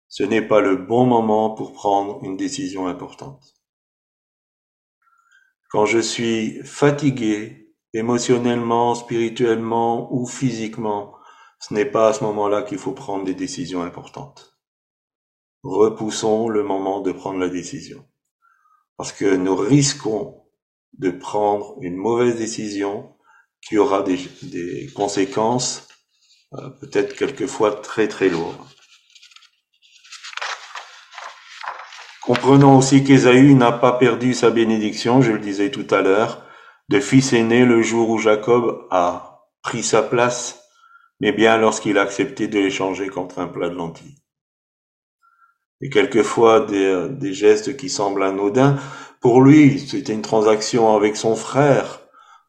Ce 0.08 0.22
n'est 0.22 0.48
pas 0.48 0.62
le 0.62 0.76
bon 0.76 1.08
moment 1.08 1.56
pour 1.56 1.74
prendre 1.74 2.24
une 2.24 2.38
décision 2.38 2.86
importante. 2.86 3.56
Quand 5.72 5.88
je 5.88 5.98
suis 5.98 6.62
fatigué, 6.64 7.74
émotionnellement, 7.92 8.94
spirituellement 8.94 10.14
ou 10.14 10.28
physiquement, 10.28 11.19
ce 11.60 11.74
n'est 11.74 11.86
pas 11.86 12.10
à 12.10 12.14
ce 12.14 12.24
moment-là 12.24 12.62
qu'il 12.64 12.78
faut 12.78 12.94
prendre 12.94 13.26
des 13.26 13.34
décisions 13.34 13.84
importantes. 13.84 14.58
Repoussons 15.64 16.48
le 16.48 16.64
moment 16.64 17.02
de 17.02 17.12
prendre 17.12 17.40
la 17.40 17.50
décision. 17.50 18.06
Parce 18.98 19.12
que 19.12 19.36
nous 19.36 19.56
risquons 19.56 20.44
de 20.98 21.12
prendre 21.12 21.76
une 21.82 21.96
mauvaise 21.96 22.38
décision 22.38 23.16
qui 23.62 23.78
aura 23.78 24.04
des, 24.04 24.90
conséquences 24.96 25.88
euh, 26.54 26.70
peut-être 26.82 27.16
quelquefois 27.16 27.72
très 27.76 28.08
très 28.08 28.30
lourd. 28.30 28.56
Comprenons 32.22 32.78
aussi 32.78 33.04
qu'Ésaü 33.04 33.54
n'a 33.56 33.72
pas 33.72 33.94
perdu 33.94 34.34
sa 34.34 34.50
bénédiction, 34.50 35.22
je 35.22 35.32
le 35.32 35.40
disais 35.40 35.72
tout 35.72 35.88
à 35.90 36.02
l'heure, 36.02 36.44
de 36.90 37.00
fils 37.00 37.34
aîné 37.34 37.66
le 37.66 37.82
jour 37.82 38.10
où 38.10 38.18
Jacob 38.18 38.88
a 38.92 39.48
pris 39.62 39.84
sa 39.84 40.02
place, 40.02 40.69
mais 41.20 41.32
bien 41.32 41.58
lorsqu'il 41.58 41.98
a 41.98 42.02
accepté 42.02 42.48
de 42.48 42.60
l'échanger 42.60 43.10
contre 43.10 43.40
un 43.40 43.48
plat 43.48 43.70
de 43.70 43.76
lentilles. 43.76 44.16
Et 45.82 45.90
quelquefois 45.90 46.62
des, 46.62 47.34
gestes 47.34 47.78
qui 47.78 47.90
semblent 47.90 48.24
anodins, 48.24 48.78
pour 49.22 49.42
lui, 49.42 49.80
c'était 49.80 50.14
une 50.14 50.22
transaction 50.22 50.96
avec 50.96 51.18
son 51.18 51.36
frère, 51.36 52.02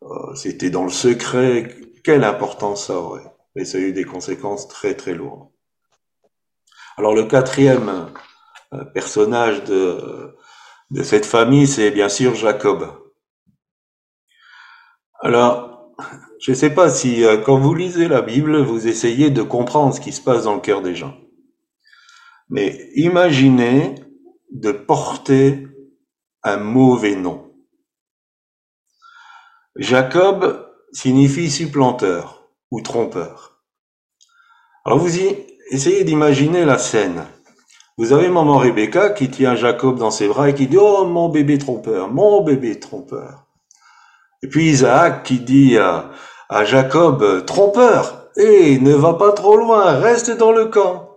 euh, 0.03 0.35
c'était 0.35 0.71
dans 0.71 0.85
le 0.85 0.91
secret, 0.91 1.77
quelle 2.05 2.25
importance 2.25 2.87
ça 2.87 2.95
aurait? 2.95 3.33
Mais 3.55 3.65
ça 3.65 3.79
a 3.79 3.81
eu 3.81 3.93
des 3.93 4.05
conséquences 4.05 4.69
très 4.69 4.95
très 4.95 5.15
lourdes. 5.15 5.49
Alors 6.97 7.15
le 7.15 7.25
quatrième 7.25 8.12
euh, 8.73 8.85
personnage 8.85 9.65
de, 9.65 10.37
de 10.91 11.03
cette 11.03 11.27
famille, 11.27 11.67
c'est 11.67 11.91
bien 11.91 12.09
sûr 12.09 12.35
Jacob. 12.35 12.89
Alors, 15.21 15.93
je 16.40 16.52
ne 16.52 16.56
sais 16.56 16.70
pas 16.70 16.88
si 16.88 17.23
euh, 17.25 17.37
quand 17.37 17.59
vous 17.59 17.75
lisez 17.75 18.09
la 18.09 18.23
Bible, 18.23 18.62
vous 18.62 18.88
essayez 18.88 19.30
de 19.30 19.42
comprendre 19.42 19.94
ce 19.94 20.00
qui 20.00 20.12
se 20.12 20.23
passe 20.23 20.44
dans 20.44 20.54
le 20.54 20.61
cœur 20.61 20.80
des 20.80 20.94
gens. 20.94 21.14
Mais 22.49 22.88
imaginez 22.94 23.94
de 24.50 24.73
porter 24.73 25.68
un 26.42 26.56
mauvais 26.56 27.14
nom. 27.14 27.52
Jacob 29.76 30.66
signifie 30.92 31.50
supplanteur 31.50 32.49
ou 32.70 32.80
trompeur. 32.80 33.62
Alors 34.85 34.99
vous 34.99 35.18
essayez 35.70 36.04
d'imaginer 36.04 36.64
la 36.64 36.78
scène. 36.78 37.26
Vous 37.99 38.14
avez 38.14 38.30
maman 38.30 38.56
Rebecca 38.56 39.11
qui 39.11 39.30
tient 39.30 39.56
Jacob 39.56 39.99
dans 39.99 40.11
ses 40.11 40.26
bras 40.26 40.49
et 40.49 40.54
qui 40.54 40.66
dit 40.66 40.78
Oh 40.80 41.04
mon 41.04 41.28
bébé 41.28 41.59
trompeur, 41.59 42.11
mon 42.11 42.42
bébé 42.42 42.80
trompeur. 42.80 43.47
Et 44.42 44.49
puis 44.49 44.70
Isaac 44.70 45.23
qui 45.23 45.38
dit 45.38 45.76
à, 46.50 46.64
Jacob 46.64 47.47
Trompeur, 47.47 48.30
hé, 48.37 48.78
ne 48.78 48.92
va 48.92 49.14
pas 49.14 49.33
trop 49.33 49.57
loin, 49.57 49.99
reste 49.99 50.30
dans 50.30 50.52
le 50.52 50.66
camp. 50.66 51.11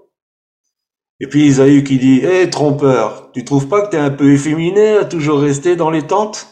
Et 1.19 1.27
puis 1.27 1.45
Isaïe 1.45 1.83
qui 1.83 1.97
dit 1.97 2.19
Hé 2.19 2.49
trompeur, 2.49 3.31
tu 3.31 3.45
trouves 3.45 3.67
pas 3.67 3.81
que 3.81 3.91
tu 3.91 3.95
es 3.95 3.99
un 3.99 4.11
peu 4.11 4.31
efféminé 4.33 4.97
à 4.97 5.05
toujours 5.05 5.39
rester 5.39 5.75
dans 5.75 5.89
les 5.89 6.05
tentes? 6.05 6.47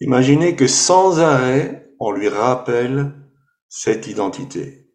Imaginez 0.00 0.56
que 0.56 0.66
sans 0.66 1.20
arrêt, 1.20 1.94
on 1.98 2.10
lui 2.10 2.28
rappelle 2.28 3.12
cette 3.68 4.06
identité. 4.06 4.90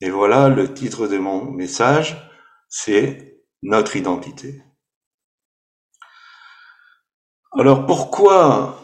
Et 0.00 0.10
voilà 0.10 0.48
le 0.48 0.72
titre 0.74 1.06
de 1.06 1.18
mon 1.18 1.44
message, 1.44 2.30
c'est 2.68 3.40
notre 3.62 3.96
identité. 3.96 4.62
Alors 7.52 7.86
pourquoi 7.86 8.83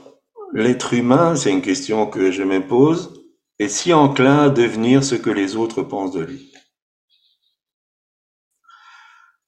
l'être 0.52 0.95
humain, 0.95 1.37
c'est 1.37 1.50
une 1.50 1.62
question 1.62 2.07
que 2.07 2.30
je 2.30 2.42
me 2.42 2.66
pose, 2.66 3.23
est 3.59 3.69
si 3.69 3.92
enclin 3.92 4.45
à 4.45 4.49
devenir 4.49 5.04
ce 5.04 5.14
que 5.14 5.30
les 5.30 5.57
autres 5.57 5.83
pensent 5.83 6.12
de 6.12 6.23
lui 6.23 6.50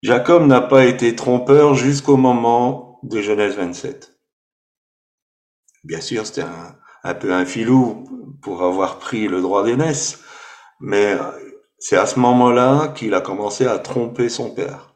Jacob 0.02 0.46
n'a 0.46 0.60
pas 0.60 0.84
été 0.84 1.14
trompeur 1.14 1.76
jusqu'au 1.76 2.16
moment 2.16 2.98
de 3.04 3.20
Genèse 3.20 3.54
27. 3.54 4.18
Bien 5.84 6.00
sûr, 6.00 6.26
c'était 6.26 6.44
un, 7.04 7.14
peu 7.14 7.32
un 7.32 7.44
filou 7.44 8.38
pour 8.42 8.64
avoir 8.64 8.98
pris 8.98 9.28
le 9.28 9.40
droit 9.40 9.64
d'aînesse, 9.64 10.20
mais 10.80 11.16
c'est 11.78 11.96
à 11.96 12.06
ce 12.06 12.18
moment-là 12.18 12.88
qu'il 12.88 13.14
a 13.14 13.20
commencé 13.20 13.64
à 13.64 13.78
tromper 13.78 14.28
son 14.28 14.52
père. 14.52 14.91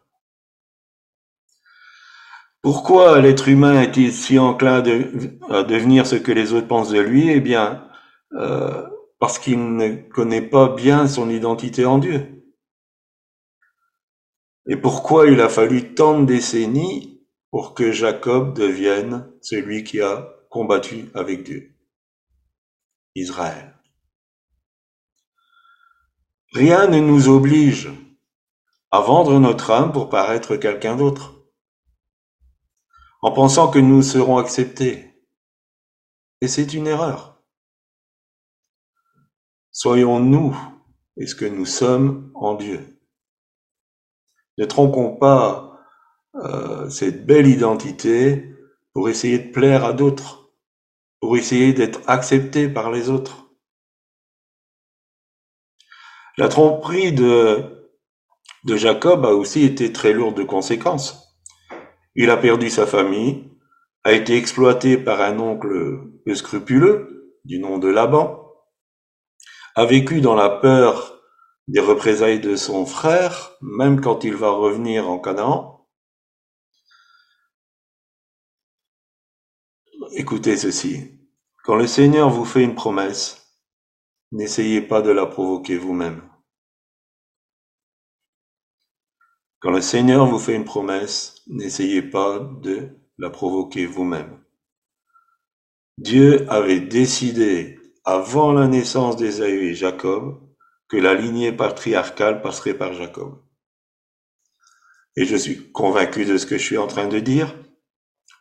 Pourquoi 2.66 3.20
l'être 3.20 3.46
humain 3.46 3.80
est-il 3.80 4.12
si 4.12 4.40
enclin 4.40 4.82
à 5.50 5.62
devenir 5.62 6.04
ce 6.04 6.16
que 6.16 6.32
les 6.32 6.52
autres 6.52 6.66
pensent 6.66 6.90
de 6.90 6.98
lui? 6.98 7.30
Eh 7.30 7.38
bien, 7.38 7.88
euh, 8.32 8.84
parce 9.20 9.38
qu'il 9.38 9.76
ne 9.76 9.94
connaît 9.94 10.42
pas 10.42 10.74
bien 10.74 11.06
son 11.06 11.30
identité 11.30 11.84
en 11.84 11.98
Dieu. 11.98 12.44
Et 14.66 14.76
pourquoi 14.76 15.28
il 15.28 15.40
a 15.40 15.48
fallu 15.48 15.94
tant 15.94 16.18
de 16.18 16.26
décennies 16.26 17.24
pour 17.52 17.72
que 17.72 17.92
Jacob 17.92 18.58
devienne 18.58 19.30
celui 19.42 19.84
qui 19.84 20.00
a 20.00 20.28
combattu 20.50 21.08
avec 21.14 21.44
Dieu? 21.44 21.72
Israël. 23.14 23.76
Rien 26.52 26.88
ne 26.88 26.98
nous 26.98 27.28
oblige 27.28 27.92
à 28.90 29.02
vendre 29.02 29.38
notre 29.38 29.70
âme 29.70 29.92
pour 29.92 30.08
paraître 30.08 30.56
quelqu'un 30.56 30.96
d'autre, 30.96 31.35
en 33.26 33.32
pensant 33.32 33.68
que 33.68 33.80
nous 33.80 34.02
serons 34.02 34.38
acceptés. 34.38 35.20
Et 36.40 36.46
c'est 36.46 36.74
une 36.74 36.86
erreur. 36.86 37.42
Soyons-nous 39.72 40.56
et 41.16 41.26
ce 41.26 41.34
que 41.34 41.44
nous 41.44 41.66
sommes 41.66 42.30
en 42.36 42.54
Dieu. 42.54 43.00
Ne 44.58 44.64
trompons 44.64 45.16
pas 45.16 45.76
euh, 46.36 46.88
cette 46.88 47.26
belle 47.26 47.48
identité 47.48 48.54
pour 48.92 49.08
essayer 49.08 49.40
de 49.40 49.50
plaire 49.50 49.84
à 49.84 49.92
d'autres 49.92 50.52
pour 51.20 51.36
essayer 51.36 51.72
d'être 51.72 52.02
accepté 52.06 52.68
par 52.68 52.92
les 52.92 53.10
autres. 53.10 53.48
La 56.36 56.46
tromperie 56.46 57.10
de 57.10 57.82
Jacob 58.66 59.26
a 59.26 59.30
aussi 59.30 59.64
été 59.64 59.92
très 59.92 60.12
lourde 60.12 60.36
de 60.36 60.44
conséquences. 60.44 61.25
Il 62.18 62.30
a 62.30 62.38
perdu 62.38 62.70
sa 62.70 62.86
famille, 62.86 63.44
a 64.02 64.12
été 64.12 64.36
exploité 64.36 64.96
par 64.96 65.20
un 65.20 65.38
oncle 65.38 66.00
scrupuleux, 66.34 67.36
du 67.44 67.58
nom 67.58 67.76
de 67.78 67.88
Laban, 67.88 68.42
a 69.74 69.84
vécu 69.84 70.22
dans 70.22 70.34
la 70.34 70.48
peur 70.48 71.22
des 71.68 71.80
représailles 71.80 72.40
de 72.40 72.56
son 72.56 72.86
frère, 72.86 73.52
même 73.60 74.00
quand 74.00 74.24
il 74.24 74.34
va 74.34 74.50
revenir 74.50 75.10
en 75.10 75.18
Canaan. 75.18 75.86
Écoutez 80.12 80.56
ceci. 80.56 81.20
Quand 81.64 81.74
le 81.76 81.86
Seigneur 81.86 82.30
vous 82.30 82.46
fait 82.46 82.62
une 82.62 82.74
promesse, 82.74 83.58
n'essayez 84.32 84.80
pas 84.80 85.02
de 85.02 85.10
la 85.10 85.26
provoquer 85.26 85.76
vous-même. 85.76 86.25
Quand 89.60 89.70
le 89.70 89.80
Seigneur 89.80 90.26
vous 90.26 90.38
fait 90.38 90.54
une 90.54 90.64
promesse, 90.64 91.42
n'essayez 91.46 92.02
pas 92.02 92.38
de 92.60 92.90
la 93.18 93.30
provoquer 93.30 93.86
vous-même. 93.86 94.38
Dieu 95.98 96.46
avait 96.50 96.80
décidé, 96.80 97.78
avant 98.04 98.52
la 98.52 98.68
naissance 98.68 99.16
d'Ésaü 99.16 99.70
et 99.70 99.74
Jacob, 99.74 100.46
que 100.88 100.98
la 100.98 101.14
lignée 101.14 101.52
patriarcale 101.52 102.42
passerait 102.42 102.76
par 102.76 102.92
Jacob. 102.92 103.42
Et 105.16 105.24
je 105.24 105.36
suis 105.36 105.72
convaincu 105.72 106.26
de 106.26 106.36
ce 106.36 106.44
que 106.44 106.58
je 106.58 106.62
suis 106.62 106.78
en 106.78 106.86
train 106.86 107.08
de 107.08 107.18
dire. 107.18 107.56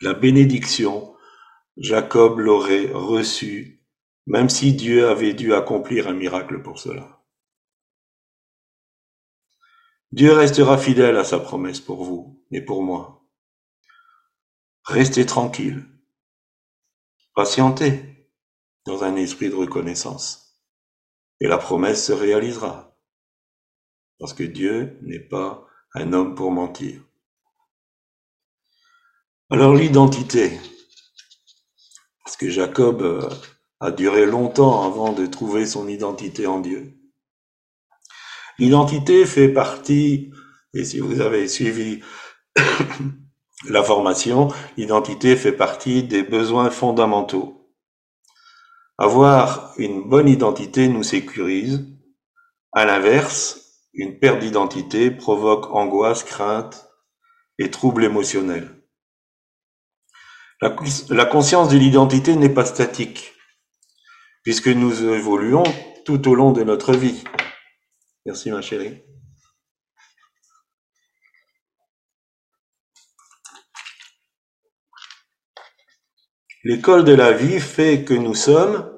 La 0.01 0.13
bénédiction 0.13 1.15
Jacob 1.77 2.39
l'aurait 2.39 2.91
reçu, 2.93 3.81
même 4.27 4.49
si 4.49 4.73
Dieu 4.73 5.07
avait 5.07 5.33
dû 5.33 5.53
accomplir 5.53 6.07
un 6.07 6.13
miracle 6.13 6.61
pour 6.61 6.79
cela. 6.79 7.24
Dieu 10.11 10.31
restera 10.33 10.77
fidèle 10.77 11.17
à 11.17 11.23
sa 11.23 11.39
promesse 11.39 11.79
pour 11.79 12.03
vous 12.03 12.43
et 12.51 12.61
pour 12.61 12.83
moi. 12.83 13.27
Restez 14.85 15.25
tranquille. 15.25 15.83
Patientez 17.33 18.15
dans 18.85 19.03
un 19.03 19.15
esprit 19.15 19.49
de 19.49 19.55
reconnaissance. 19.55 20.61
Et 21.41 21.47
la 21.47 21.57
promesse 21.57 22.05
se 22.05 22.13
réalisera. 22.13 22.97
Parce 24.19 24.33
que 24.33 24.43
Dieu 24.43 24.97
n'est 25.01 25.19
pas 25.19 25.67
un 25.93 26.13
homme 26.13 26.35
pour 26.35 26.51
mentir. 26.51 27.01
Alors 29.49 29.75
l'identité, 29.75 30.59
parce 32.23 32.37
que 32.37 32.49
Jacob 32.49 33.01
euh, 33.01 33.29
a 33.79 33.91
duré 33.91 34.25
longtemps 34.25 34.83
avant 34.83 35.13
de 35.13 35.25
trouver 35.25 35.65
son 35.65 35.87
identité 35.87 36.47
en 36.47 36.59
Dieu. 36.59 36.97
L'identité 38.57 39.25
fait 39.25 39.49
partie, 39.49 40.31
et 40.73 40.85
si 40.85 40.99
vous 40.99 41.21
avez 41.21 41.47
suivi 41.47 42.01
la 43.69 43.83
formation, 43.83 44.47
l'identité 44.77 45.35
fait 45.35 45.51
partie 45.51 46.03
des 46.03 46.23
besoins 46.23 46.69
fondamentaux. 46.69 47.69
Avoir 48.97 49.73
une 49.77 50.07
bonne 50.07 50.29
identité 50.29 50.87
nous 50.87 51.03
sécurise. 51.03 51.85
À 52.71 52.85
l'inverse, 52.85 53.65
une 53.93 54.19
perte 54.19 54.39
d'identité 54.39 55.11
provoque 55.11 55.69
angoisse, 55.71 56.23
crainte 56.23 56.87
et 57.59 57.69
troubles 57.69 58.05
émotionnels. 58.05 58.69
La, 60.61 61.25
conscience 61.25 61.69
de 61.69 61.77
l'identité 61.77 62.35
n'est 62.35 62.49
pas 62.49 62.65
statique, 62.65 63.33
puisque 64.43 64.69
nous 64.69 65.03
évoluons 65.03 65.63
tout 66.05 66.29
au 66.29 66.35
long 66.35 66.53
de 66.53 66.63
notre 66.63 66.93
vie. 66.93 67.23
Merci 68.25 68.49
ma 68.49 68.61
chérie. 68.61 69.03
L'école 76.63 77.03
de 77.03 77.13
la 77.13 77.31
vie 77.31 77.59
fait 77.59 78.03
que 78.03 78.15
nous 78.15 78.33
sommes, 78.33 78.91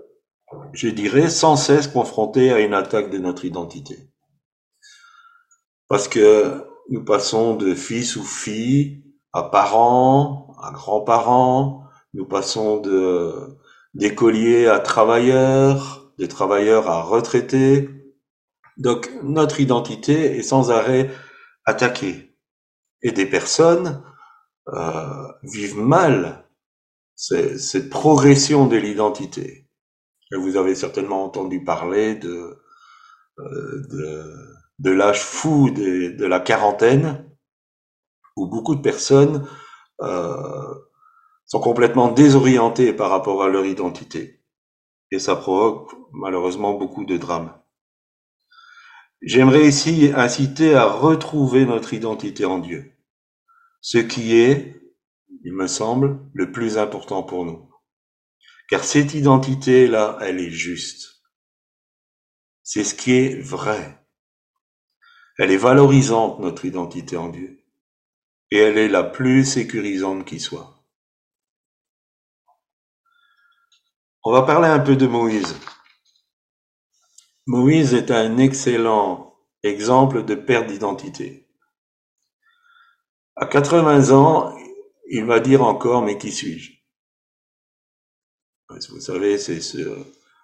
je 0.71 0.87
dirais, 0.87 1.29
sans 1.29 1.57
cesse 1.57 1.89
confrontés 1.89 2.53
à 2.53 2.59
une 2.61 2.73
attaque 2.73 3.09
de 3.09 3.17
notre 3.17 3.43
identité. 3.43 4.09
Parce 5.89 6.07
que 6.07 6.65
nous 6.89 7.03
passons 7.03 7.55
de 7.55 7.75
fils 7.75 8.15
ou 8.15 8.23
fille 8.23 9.03
à 9.33 9.43
parents, 9.43 10.55
à 10.63 10.71
grands-parents, 10.71 11.83
nous 12.13 12.25
passons 12.25 12.77
de 12.77 13.57
d'écoliers 13.93 14.67
à 14.67 14.79
travailleurs, 14.79 16.13
des 16.17 16.29
travailleurs 16.29 16.87
à 16.89 17.01
retraités. 17.01 17.96
Donc 18.77 19.11
notre 19.23 19.59
identité 19.59 20.37
est 20.37 20.43
sans 20.43 20.71
arrêt 20.71 21.09
attaquée. 21.65 22.35
Et 23.01 23.11
des 23.11 23.25
personnes 23.25 24.03
euh, 24.69 25.27
vivent 25.43 25.79
mal 25.79 26.45
cette 27.15 27.89
progression 27.89 28.67
de 28.67 28.77
l'identité. 28.77 29.67
Vous 30.31 30.55
avez 30.57 30.75
certainement 30.75 31.23
entendu 31.23 31.63
parler 31.63 32.15
de, 32.15 32.59
euh, 33.39 34.33
de, 34.79 34.91
l'âge 34.91 35.21
fou 35.21 35.69
de, 35.69 36.15
de, 36.15 36.25
la 36.25 36.39
quarantaine, 36.39 37.25
où 38.35 38.45
beaucoup 38.45 38.75
de 38.75 38.81
personnes 38.81 39.47
euh, 40.01 40.75
sont 41.45 41.59
complètement 41.59 42.11
désorientées 42.11 42.93
par 42.93 43.09
rapport 43.09 43.41
à 43.41 43.47
leur 43.47 43.65
identité. 43.65 44.43
Et 45.11 45.19
ça 45.19 45.35
provoque 45.35 45.91
malheureusement 46.11 46.73
beaucoup 46.73 47.05
de 47.05 47.17
drames. 47.17 47.53
J'aimerais 49.21 49.67
ici 49.67 50.11
inciter 50.15 50.75
à 50.75 50.85
retrouver 50.85 51.65
notre 51.65 51.93
identité 51.93 52.45
en 52.45 52.59
Dieu, 52.59 52.93
ce 53.81 53.97
qui 53.97 54.35
est 54.37 54.77
il 55.43 55.53
me 55.53 55.67
semble, 55.67 56.19
le 56.33 56.51
plus 56.51 56.77
important 56.77 57.23
pour 57.23 57.45
nous. 57.45 57.71
Car 58.69 58.83
cette 58.83 59.13
identité-là, 59.13 60.17
elle 60.21 60.41
est 60.41 60.51
juste. 60.51 61.23
C'est 62.63 62.83
ce 62.83 62.93
qui 62.93 63.13
est 63.13 63.39
vrai. 63.39 64.05
Elle 65.37 65.51
est 65.51 65.57
valorisante, 65.57 66.39
notre 66.39 66.65
identité 66.65 67.15
en 67.15 67.29
Dieu. 67.29 67.63
Et 68.51 68.57
elle 68.57 68.77
est 68.77 68.89
la 68.89 69.03
plus 69.03 69.45
sécurisante 69.45 70.25
qui 70.25 70.41
soit. 70.41 70.83
On 74.25 74.33
va 74.33 74.41
parler 74.41 74.67
un 74.67 74.79
peu 74.79 74.97
de 74.97 75.07
Moïse. 75.07 75.55
Moïse 77.47 77.93
est 77.93 78.11
un 78.11 78.37
excellent 78.39 79.33
exemple 79.63 80.25
de 80.25 80.35
perte 80.35 80.67
d'identité. 80.67 81.47
À 83.37 83.45
80 83.45 84.11
ans, 84.11 84.53
il 85.09 85.23
va 85.23 85.39
dire 85.39 85.63
encore, 85.63 86.01
mais 86.01 86.17
qui 86.17 86.33
suis-je? 86.33 86.73
Vous 88.91 88.99
savez, 88.99 89.37
c'est 89.37 89.61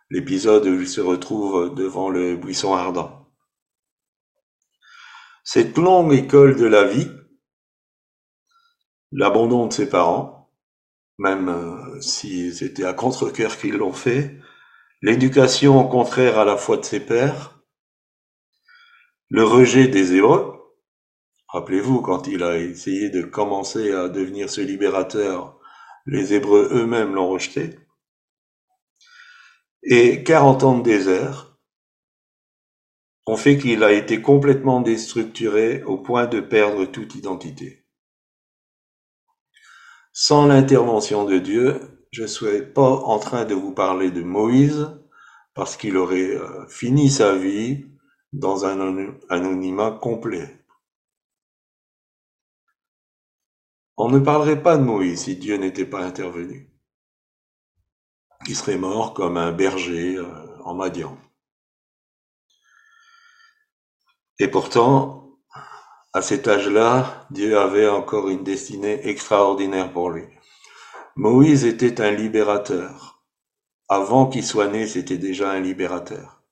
l'épisode 0.10 0.66
où 0.66 0.80
il 0.80 0.88
se 0.88 1.02
retrouve 1.02 1.76
devant 1.76 2.10
le 2.10 2.38
buisson 2.38 2.74
ardent. 2.74 3.30
Cette 5.44 5.78
longue 5.78 6.14
école 6.14 6.56
de 6.56 6.66
la 6.66 6.86
vie, 6.86 7.12
l'abandon 9.12 9.68
de 9.68 9.74
ses 9.74 9.90
parents, 9.90 10.54
même 11.18 11.50
euh, 11.50 12.00
si 12.00 12.54
c'était 12.54 12.86
à 12.86 12.94
contre-cœur 12.94 13.58
qu'ils 13.58 13.76
l'ont 13.76 13.92
fait, 13.92 14.40
l'éducation 15.04 15.88
contraire 15.88 16.40
à 16.40 16.46
la 16.46 16.58
foi 16.58 16.78
de 16.78 16.86
ses 16.86 17.02
pères, 17.02 17.62
le 19.30 19.44
rejet 19.44 19.88
des 19.88 20.16
Hébreux, 20.16 20.50
Rappelez-vous, 21.50 22.02
quand 22.02 22.26
il 22.26 22.42
a 22.42 22.58
essayé 22.58 23.12
de 23.12 23.22
commencer 23.22 23.92
à 23.92 24.10
devenir 24.10 24.50
ce 24.50 24.60
libérateur, 24.60 25.60
les 26.08 26.34
Hébreux 26.34 26.68
eux-mêmes 26.72 27.14
l'ont 27.14 27.30
rejeté. 27.30 27.78
Et 29.84 30.24
40 30.24 30.64
ans 30.64 30.78
de 30.80 30.84
désert 30.84 31.56
ont 33.28 33.38
fait 33.38 33.60
qu'il 33.60 33.84
a 33.84 33.92
été 33.92 34.20
complètement 34.20 34.82
déstructuré 34.82 35.84
au 35.84 36.00
point 36.00 36.26
de 36.26 36.40
perdre 36.40 36.86
toute 36.86 37.14
identité. 37.14 37.86
Sans 40.12 40.48
l'intervention 40.48 41.24
de 41.24 41.38
Dieu, 41.38 42.03
je 42.14 42.22
ne 42.22 42.28
serais 42.28 42.62
pas 42.62 42.92
en 42.92 43.18
train 43.18 43.44
de 43.44 43.56
vous 43.56 43.74
parler 43.74 44.12
de 44.12 44.22
Moïse, 44.22 44.88
parce 45.56 45.76
qu'il 45.76 45.98
aurait 45.98 46.36
euh, 46.36 46.68
fini 46.68 47.10
sa 47.10 47.36
vie 47.36 47.88
dans 48.34 48.66
un 48.66 49.16
anonymat 49.30 49.92
complet. 50.00 50.64
On 53.98 54.10
ne 54.10 54.20
parlerait 54.20 54.62
pas 54.62 54.78
de 54.78 54.84
Moïse 54.84 55.24
si 55.24 55.38
Dieu 55.38 55.58
n'était 55.58 55.88
pas 55.88 56.04
intervenu. 56.04 56.72
Il 58.48 58.56
serait 58.56 58.78
mort 58.78 59.16
comme 59.16 59.38
un 59.38 59.52
berger 59.52 60.18
euh, 60.18 60.28
en 60.64 60.76
Madian. 60.76 61.18
Et 64.38 64.48
pourtant, 64.48 65.40
à 66.14 66.22
cet 66.22 66.48
âge-là, 66.48 67.26
Dieu 67.32 67.58
avait 67.58 67.90
encore 67.90 68.30
une 68.30 68.44
destinée 68.44 69.08
extraordinaire 69.08 69.92
pour 69.92 70.12
lui. 70.12 70.26
Moïse 71.16 71.66
était 71.66 72.02
un 72.02 72.12
libérateur. 72.12 73.24
Avant 73.90 74.28
qu'il 74.28 74.44
soit 74.44 74.68
né, 74.68 74.88
c'était 74.88 75.18
déjà 75.18 75.52
un 75.52 75.60
libérateur. 75.60 76.44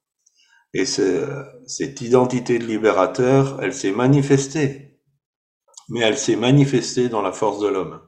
Et 0.73 0.85
cette 0.85 2.01
identité 2.01 2.59
de 2.59 2.65
libérateur, 2.65 3.61
elle 3.61 3.73
s'est 3.73 3.91
manifestée 3.91 4.91
mais 5.91 5.99
elle 5.99 6.17
s'est 6.17 6.37
manifestée 6.37 7.09
dans 7.09 7.21
la 7.21 7.33
force 7.33 7.59
de 7.59 7.67
l'homme. 7.67 8.01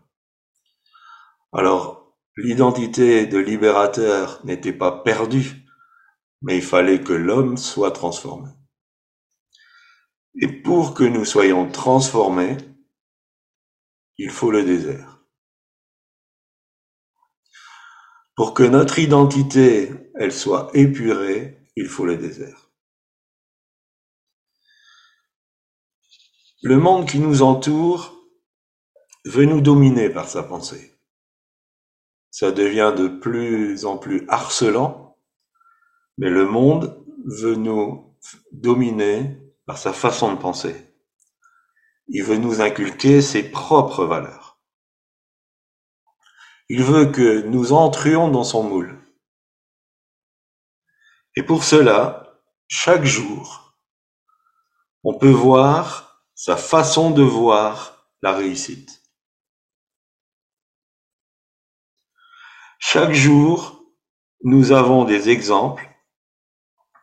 Alors, 1.52 2.16
l'identité 2.38 3.28
de 3.28 3.38
libérateur 3.38 4.40
n'était 4.46 4.72
pas 4.72 5.04
perdue, 5.04 5.66
mais 6.42 6.56
il 6.56 6.64
fallait 6.64 7.02
que 7.02 7.12
l'homme 7.12 7.58
soit 7.58 7.92
transformé. 7.92 8.50
Et 10.42 10.48
pour 10.48 10.94
que 10.94 11.04
nous 11.04 11.26
soyons 11.26 11.70
transformés, 11.70 12.56
il 14.18 14.30
faut 14.30 14.50
le 14.50 14.64
désert. 14.64 15.13
Pour 18.36 18.54
que 18.54 18.64
notre 18.64 18.98
identité, 19.00 19.92
elle 20.16 20.34
soit 20.34 20.72
épurée, 20.74 21.58
il 21.76 21.88
faut 21.88 22.06
le 22.06 22.18
désert. 22.18 22.72
Le 26.64 26.78
monde 26.78 27.08
qui 27.08 27.20
nous 27.20 27.44
entoure 27.44 28.16
veut 29.26 29.46
nous 29.46 29.62
dominer 29.62 30.10
par 30.10 30.28
sa 30.28 30.44
pensée. 30.44 30.98
Ça 32.32 32.52
devient 32.52 32.94
de 32.98 33.08
plus 33.08 33.86
en 33.86 33.98
plus 33.98 34.26
harcelant, 34.28 35.18
mais 36.18 36.30
le 36.30 36.46
monde 36.46 37.06
veut 37.26 37.56
nous 37.56 38.16
dominer 38.52 39.38
par 39.66 39.78
sa 39.78 39.94
façon 39.94 40.34
de 40.34 40.40
penser. 40.40 40.76
Il 42.08 42.24
veut 42.24 42.38
nous 42.38 42.62
inculquer 42.62 43.22
ses 43.22 43.44
propres 43.44 44.06
valeurs. 44.06 44.43
Il 46.70 46.84
veut 46.84 47.12
que 47.12 47.42
nous 47.42 47.74
entrions 47.74 48.30
dans 48.30 48.44
son 48.44 48.64
moule. 48.64 49.00
Et 51.36 51.44
pour 51.44 51.64
cela, 51.64 52.40
chaque 52.68 53.06
jour, 53.06 53.76
on 55.04 55.18
peut 55.18 55.30
voir 55.30 56.24
sa 56.36 56.56
façon 56.56 57.12
de 57.12 57.24
voir 57.24 58.08
la 58.22 58.34
réussite. 58.34 59.02
Chaque 62.80 63.14
jour, 63.14 63.84
nous 64.44 64.72
avons 64.72 65.06
des 65.06 65.30
exemples 65.30 65.90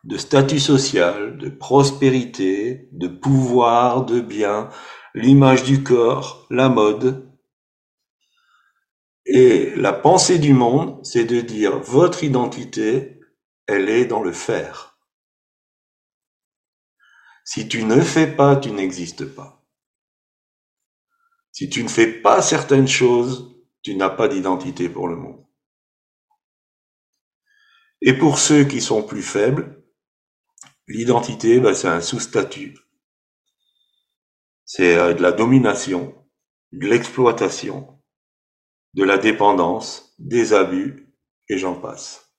de 0.03 0.17
statut 0.17 0.59
social, 0.59 1.37
de 1.37 1.49
prospérité, 1.49 2.89
de 2.91 3.07
pouvoir, 3.07 4.05
de 4.05 4.19
bien, 4.19 4.69
l'image 5.13 5.63
du 5.63 5.83
corps, 5.83 6.47
la 6.49 6.69
mode. 6.69 7.30
Et 9.33 9.73
la 9.77 9.93
pensée 9.93 10.39
du 10.39 10.53
monde, 10.53 10.99
c'est 11.05 11.23
de 11.23 11.39
dire 11.39 11.79
votre 11.79 12.25
identité, 12.25 13.21
elle 13.65 13.87
est 13.87 14.03
dans 14.03 14.21
le 14.21 14.33
faire. 14.33 14.99
Si 17.45 17.69
tu 17.69 17.85
ne 17.85 18.01
fais 18.01 18.27
pas, 18.27 18.57
tu 18.57 18.71
n'existes 18.71 19.23
pas. 19.23 19.65
Si 21.53 21.69
tu 21.69 21.81
ne 21.81 21.87
fais 21.87 22.11
pas 22.11 22.41
certaines 22.41 22.89
choses, 22.89 23.55
tu 23.83 23.95
n'as 23.95 24.09
pas 24.09 24.27
d'identité 24.27 24.89
pour 24.89 25.07
le 25.07 25.15
monde. 25.15 25.45
Et 28.01 28.11
pour 28.11 28.37
ceux 28.37 28.65
qui 28.65 28.81
sont 28.81 29.01
plus 29.01 29.23
faibles, 29.23 29.81
l'identité, 30.87 31.61
ben, 31.61 31.73
c'est 31.73 31.87
un 31.87 32.01
sous-statut. 32.01 32.77
C'est 34.65 34.97
euh, 34.97 35.13
de 35.13 35.21
la 35.21 35.31
domination, 35.31 36.21
de 36.73 36.85
l'exploitation, 36.85 38.00
de 38.93 39.03
la 39.03 39.17
dépendance, 39.17 40.13
des 40.19 40.53
abus, 40.53 41.07
et 41.49 41.57
j'en 41.57 41.75
passe. 41.75 42.33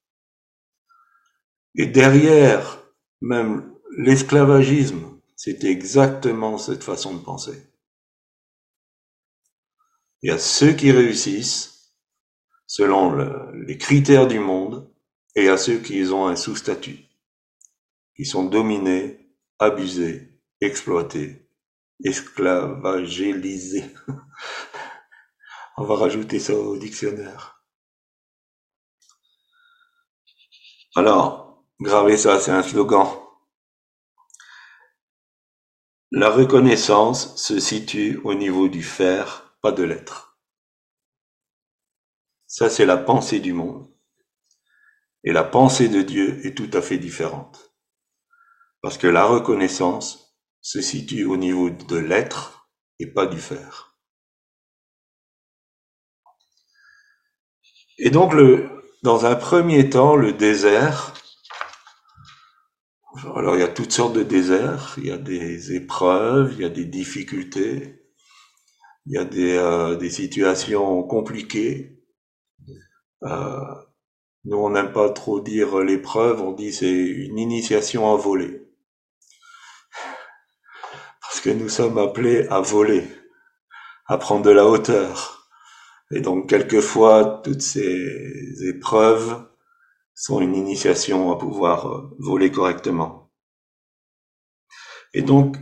Et 1.74 1.86
derrière 1.86 2.82
même 3.20 3.74
l'esclavagisme, 3.96 5.18
c'était 5.36 5.70
exactement 5.70 6.58
cette 6.58 6.84
façon 6.84 7.14
de 7.14 7.22
penser. 7.22 7.62
Il 10.22 10.28
y 10.28 10.32
a 10.32 10.38
ceux 10.38 10.72
qui 10.72 10.92
réussissent 10.92 11.94
selon 12.66 13.16
les 13.66 13.76
critères 13.76 14.26
du 14.26 14.38
monde 14.38 14.90
et 15.34 15.48
à 15.48 15.56
ceux 15.56 15.78
qui 15.78 16.02
ont 16.12 16.26
un 16.26 16.36
sous-statut, 16.36 17.00
qui 18.16 18.24
sont 18.24 18.44
dominés, 18.44 19.34
abusés, 19.58 20.38
exploités, 20.60 21.48
esclavagélisés. 22.04 23.90
On 25.76 25.84
va 25.84 25.96
rajouter 25.96 26.38
ça 26.38 26.54
au 26.54 26.76
dictionnaire. 26.76 27.64
Alors, 30.94 31.64
gravez 31.80 32.18
ça, 32.18 32.38
c'est 32.38 32.50
un 32.50 32.62
slogan. 32.62 33.08
La 36.10 36.28
reconnaissance 36.28 37.36
se 37.36 37.58
situe 37.58 38.20
au 38.24 38.34
niveau 38.34 38.68
du 38.68 38.82
faire, 38.82 39.56
pas 39.62 39.72
de 39.72 39.82
l'être. 39.82 40.38
Ça, 42.46 42.68
c'est 42.68 42.84
la 42.84 42.98
pensée 42.98 43.40
du 43.40 43.54
monde. 43.54 43.90
Et 45.24 45.32
la 45.32 45.44
pensée 45.44 45.88
de 45.88 46.02
Dieu 46.02 46.44
est 46.46 46.54
tout 46.54 46.68
à 46.74 46.82
fait 46.82 46.98
différente. 46.98 47.74
Parce 48.82 48.98
que 48.98 49.06
la 49.06 49.24
reconnaissance 49.24 50.36
se 50.60 50.82
situe 50.82 51.24
au 51.24 51.38
niveau 51.38 51.70
de 51.70 51.96
l'être 51.96 52.68
et 52.98 53.06
pas 53.06 53.24
du 53.24 53.40
faire. 53.40 53.91
Et 58.04 58.10
donc, 58.10 58.34
le, 58.34 58.68
dans 59.04 59.26
un 59.26 59.36
premier 59.36 59.88
temps, 59.88 60.16
le 60.16 60.32
désert, 60.32 61.14
alors 63.36 63.54
il 63.54 63.60
y 63.60 63.62
a 63.62 63.68
toutes 63.68 63.92
sortes 63.92 64.12
de 64.14 64.24
déserts, 64.24 64.96
il 64.98 65.06
y 65.06 65.12
a 65.12 65.16
des 65.16 65.72
épreuves, 65.74 66.52
il 66.54 66.62
y 66.62 66.64
a 66.64 66.68
des 66.68 66.84
difficultés, 66.84 68.02
il 69.06 69.12
y 69.12 69.18
a 69.18 69.24
des, 69.24 69.56
euh, 69.56 69.94
des 69.94 70.10
situations 70.10 71.04
compliquées. 71.04 72.02
Euh, 73.22 73.60
nous, 74.46 74.56
on 74.56 74.70
n'aime 74.70 74.90
pas 74.90 75.10
trop 75.10 75.38
dire 75.38 75.78
l'épreuve, 75.78 76.42
on 76.42 76.50
dit 76.50 76.72
c'est 76.72 76.90
une 76.90 77.38
initiation 77.38 78.12
à 78.12 78.16
voler. 78.16 78.66
Parce 81.20 81.40
que 81.40 81.50
nous 81.50 81.68
sommes 81.68 81.98
appelés 81.98 82.48
à 82.48 82.60
voler, 82.60 83.06
à 84.08 84.18
prendre 84.18 84.42
de 84.42 84.50
la 84.50 84.66
hauteur. 84.66 85.41
Et 86.12 86.20
donc, 86.20 86.48
quelquefois, 86.48 87.40
toutes 87.42 87.62
ces 87.62 88.68
épreuves 88.68 89.46
sont 90.14 90.40
une 90.40 90.54
initiation 90.54 91.32
à 91.32 91.38
pouvoir 91.38 91.88
euh, 91.88 92.16
voler 92.18 92.52
correctement. 92.52 93.30
Et 95.14 95.22
donc, 95.22 95.56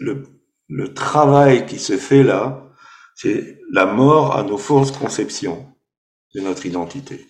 le, 0.00 0.24
le 0.68 0.94
travail 0.94 1.66
qui 1.66 1.78
se 1.78 1.96
fait 1.96 2.22
là, 2.22 2.72
c'est 3.14 3.60
la 3.72 3.86
mort 3.86 4.36
à 4.36 4.42
nos 4.42 4.58
fausses 4.58 4.92
conceptions 4.92 5.72
de 6.34 6.40
notre 6.40 6.66
identité. 6.66 7.26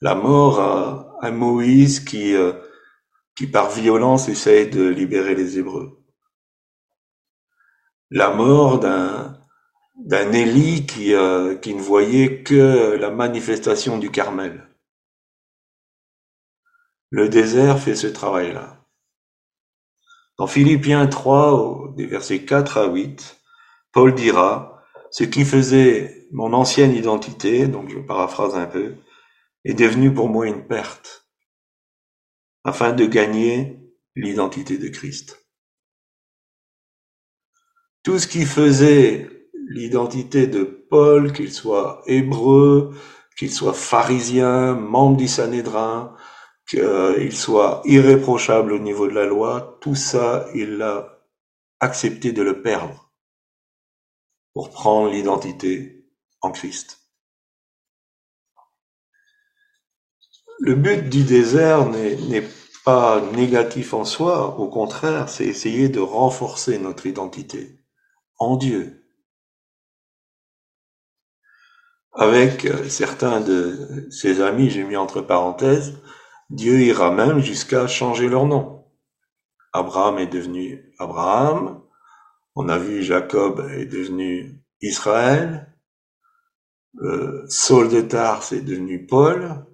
La 0.00 0.14
mort 0.14 0.60
à, 0.60 1.30
Moïse 1.30 2.00
qui, 2.00 2.34
euh, 2.34 2.52
qui 3.36 3.46
par 3.46 3.70
violence 3.70 4.28
essaye 4.28 4.68
de 4.70 4.88
libérer 4.88 5.34
les 5.34 5.58
Hébreux. 5.58 6.02
La 8.10 8.30
mort 8.30 8.80
d'un 8.80 9.39
d'un 10.06 10.32
Élie 10.32 10.86
qui, 10.86 11.14
euh, 11.14 11.56
qui 11.56 11.74
ne 11.74 11.80
voyait 11.80 12.42
que 12.42 12.96
la 12.98 13.10
manifestation 13.10 13.98
du 13.98 14.10
Carmel. 14.10 14.66
Le 17.10 17.28
désert 17.28 17.78
fait 17.78 17.94
ce 17.94 18.06
travail-là. 18.06 18.86
Dans 20.38 20.46
Philippiens 20.46 21.06
3, 21.06 21.94
des 21.96 22.06
versets 22.06 22.44
4 22.44 22.78
à 22.78 22.86
8, 22.86 23.40
Paul 23.92 24.14
dira, 24.14 24.82
ce 25.10 25.24
qui 25.24 25.44
faisait 25.44 26.28
mon 26.32 26.52
ancienne 26.52 26.94
identité, 26.94 27.66
donc 27.66 27.90
je 27.90 27.98
paraphrase 27.98 28.54
un 28.54 28.66
peu, 28.66 28.94
est 29.64 29.74
devenu 29.74 30.14
pour 30.14 30.28
moi 30.28 30.46
une 30.46 30.66
perte, 30.66 31.26
afin 32.64 32.92
de 32.92 33.04
gagner 33.04 33.78
l'identité 34.14 34.78
de 34.78 34.88
Christ. 34.88 35.46
Tout 38.02 38.18
ce 38.18 38.26
qui 38.26 38.46
faisait 38.46 39.39
l'identité 39.70 40.48
de 40.48 40.64
Paul, 40.64 41.32
qu'il 41.32 41.52
soit 41.52 42.02
hébreu, 42.06 42.92
qu'il 43.38 43.52
soit 43.52 43.72
pharisien, 43.72 44.74
membre 44.74 45.16
du 45.16 45.28
Sanhédrin, 45.28 46.14
qu'il 46.68 47.34
soit 47.34 47.80
irréprochable 47.84 48.72
au 48.72 48.80
niveau 48.80 49.06
de 49.06 49.14
la 49.14 49.26
loi, 49.26 49.78
tout 49.80 49.94
ça, 49.94 50.46
il 50.54 50.82
a 50.82 51.20
accepté 51.78 52.32
de 52.32 52.42
le 52.42 52.62
perdre 52.62 53.12
pour 54.52 54.70
prendre 54.70 55.10
l'identité 55.10 56.04
en 56.42 56.50
Christ. 56.50 56.98
Le 60.58 60.74
but 60.74 61.08
du 61.08 61.22
désert 61.22 61.88
n'est 61.88 62.46
pas 62.84 63.20
négatif 63.32 63.94
en 63.94 64.04
soi, 64.04 64.58
au 64.58 64.68
contraire, 64.68 65.28
c'est 65.28 65.46
essayer 65.46 65.88
de 65.88 66.00
renforcer 66.00 66.78
notre 66.78 67.06
identité 67.06 67.78
en 68.38 68.56
Dieu, 68.56 68.99
Avec 72.12 72.64
euh, 72.64 72.88
certains 72.88 73.40
de 73.40 74.08
ses 74.10 74.40
amis, 74.40 74.70
j'ai 74.70 74.82
mis 74.84 74.96
entre 74.96 75.20
parenthèses, 75.20 75.94
Dieu 76.50 76.80
ira 76.80 77.12
même 77.12 77.38
jusqu'à 77.38 77.86
changer 77.86 78.28
leur 78.28 78.46
nom. 78.46 78.84
Abraham 79.72 80.18
est 80.18 80.26
devenu 80.26 80.92
Abraham, 80.98 81.80
on 82.56 82.68
a 82.68 82.78
vu 82.78 83.04
Jacob 83.04 83.64
est 83.70 83.86
devenu 83.86 84.60
Israël, 84.80 85.72
euh, 87.00 87.44
Saul 87.48 87.88
de 87.88 88.00
Tarse 88.00 88.52
est 88.52 88.62
devenu 88.62 89.06
Paul. 89.06 89.64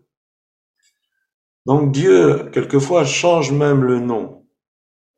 Donc 1.64 1.92
Dieu, 1.92 2.50
quelquefois, 2.52 3.06
change 3.06 3.50
même 3.52 3.82
le 3.82 3.98
nom. 3.98 4.46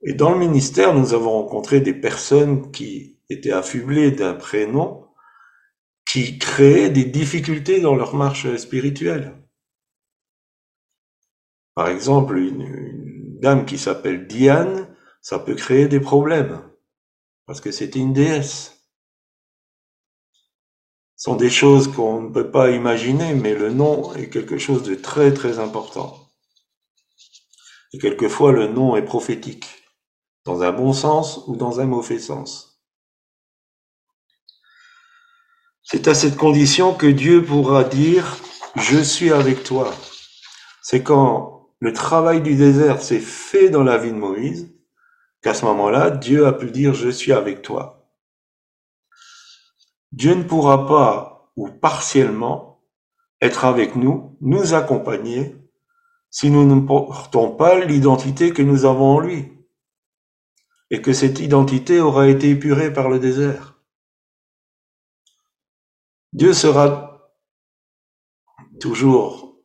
Et 0.03 0.15
dans 0.15 0.31
le 0.31 0.39
ministère, 0.39 0.95
nous 0.95 1.13
avons 1.13 1.33
rencontré 1.33 1.81
des 1.81 1.93
personnes 1.95 2.71
qui 2.71 3.19
étaient 3.29 3.51
affublées 3.51 4.13
d'un 4.13 4.35
prénom 4.35 5.08
qui 6.09 6.39
créent 6.39 6.91
des 6.91 7.05
difficultés 7.05 7.81
dans 7.81 7.95
leur 7.95 8.15
marche 8.15 8.57
spirituelle. 8.57 9.37
Par 11.75 11.89
exemple, 11.89 12.39
une, 12.39 13.39
dame 13.41 13.67
qui 13.67 13.79
s'appelle 13.79 14.27
Diane, 14.27 14.97
ça 15.21 15.39
peut 15.39 15.55
créer 15.55 15.87
des 15.87 16.01
problèmes, 16.01 16.63
parce 17.47 17.61
que 17.61 17.71
c'était 17.71 18.01
une 18.01 18.13
déesse. 18.13 18.83
Ce 21.17 21.25
sont 21.25 21.37
des 21.37 21.51
choses 21.51 21.89
qu'on 21.93 22.23
ne 22.23 22.33
peut 22.33 22.51
pas 22.51 22.71
imaginer, 22.71 23.35
mais 23.35 23.55
le 23.55 23.73
nom 23.73 24.15
est 24.15 24.31
quelque 24.31 24.59
chose 24.59 24.83
de 24.83 24.95
très 24.95 25.33
très 25.33 25.59
important. 25.59 26.31
Et 27.93 27.99
quelquefois, 27.99 28.53
le 28.53 28.69
nom 28.69 28.97
est 28.97 29.05
prophétique, 29.05 29.67
dans 30.45 30.63
un 30.63 30.73
bon 30.73 30.93
sens 30.93 31.45
ou 31.47 31.57
dans 31.57 31.81
un 31.81 31.87
mauvais 31.87 32.19
sens. 32.19 32.68
C'est 35.91 36.07
à 36.07 36.13
cette 36.13 36.37
condition 36.37 36.93
que 36.93 37.07
Dieu 37.07 37.43
pourra 37.43 37.83
dire, 37.83 38.37
je 38.77 38.99
suis 38.99 39.33
avec 39.33 39.65
toi. 39.65 39.91
C'est 40.83 41.03
quand 41.03 41.71
le 41.81 41.95
travail 41.95 42.43
du 42.43 42.57
désert 42.57 43.01
s'est 43.01 43.21
fait 43.21 43.71
dans 43.71 43.85
la 43.85 43.97
vie 43.97 44.11
de 44.11 44.19
Moïse, 44.19 44.71
qu'à 45.41 45.55
ce 45.55 45.65
moment-là, 45.65 46.11
Dieu 46.11 46.47
a 46.47 46.53
pu 46.53 46.71
dire, 46.71 46.93
je 46.93 47.09
suis 47.09 47.33
avec 47.33 47.63
toi. 47.63 48.07
Dieu 50.13 50.35
ne 50.35 50.43
pourra 50.43 50.87
pas, 50.87 51.51
ou 51.57 51.69
partiellement, 51.71 52.85
être 53.41 53.65
avec 53.65 53.97
nous, 53.97 54.37
nous 54.43 54.75
accompagner, 54.75 55.57
si 56.29 56.51
nous 56.51 56.67
ne 56.67 56.87
portons 56.87 57.57
pas 57.57 57.83
l'identité 57.83 58.53
que 58.53 58.61
nous 58.61 58.85
avons 58.85 59.17
en 59.17 59.21
lui, 59.21 59.55
et 60.91 61.01
que 61.01 61.15
cette 61.15 61.41
identité 61.41 61.99
aura 61.99 62.29
été 62.29 62.51
épurée 62.51 62.93
par 62.93 63.09
le 63.09 63.19
désert. 63.19 63.78
Dieu 66.33 66.53
sera 66.53 67.33
toujours, 68.81 69.57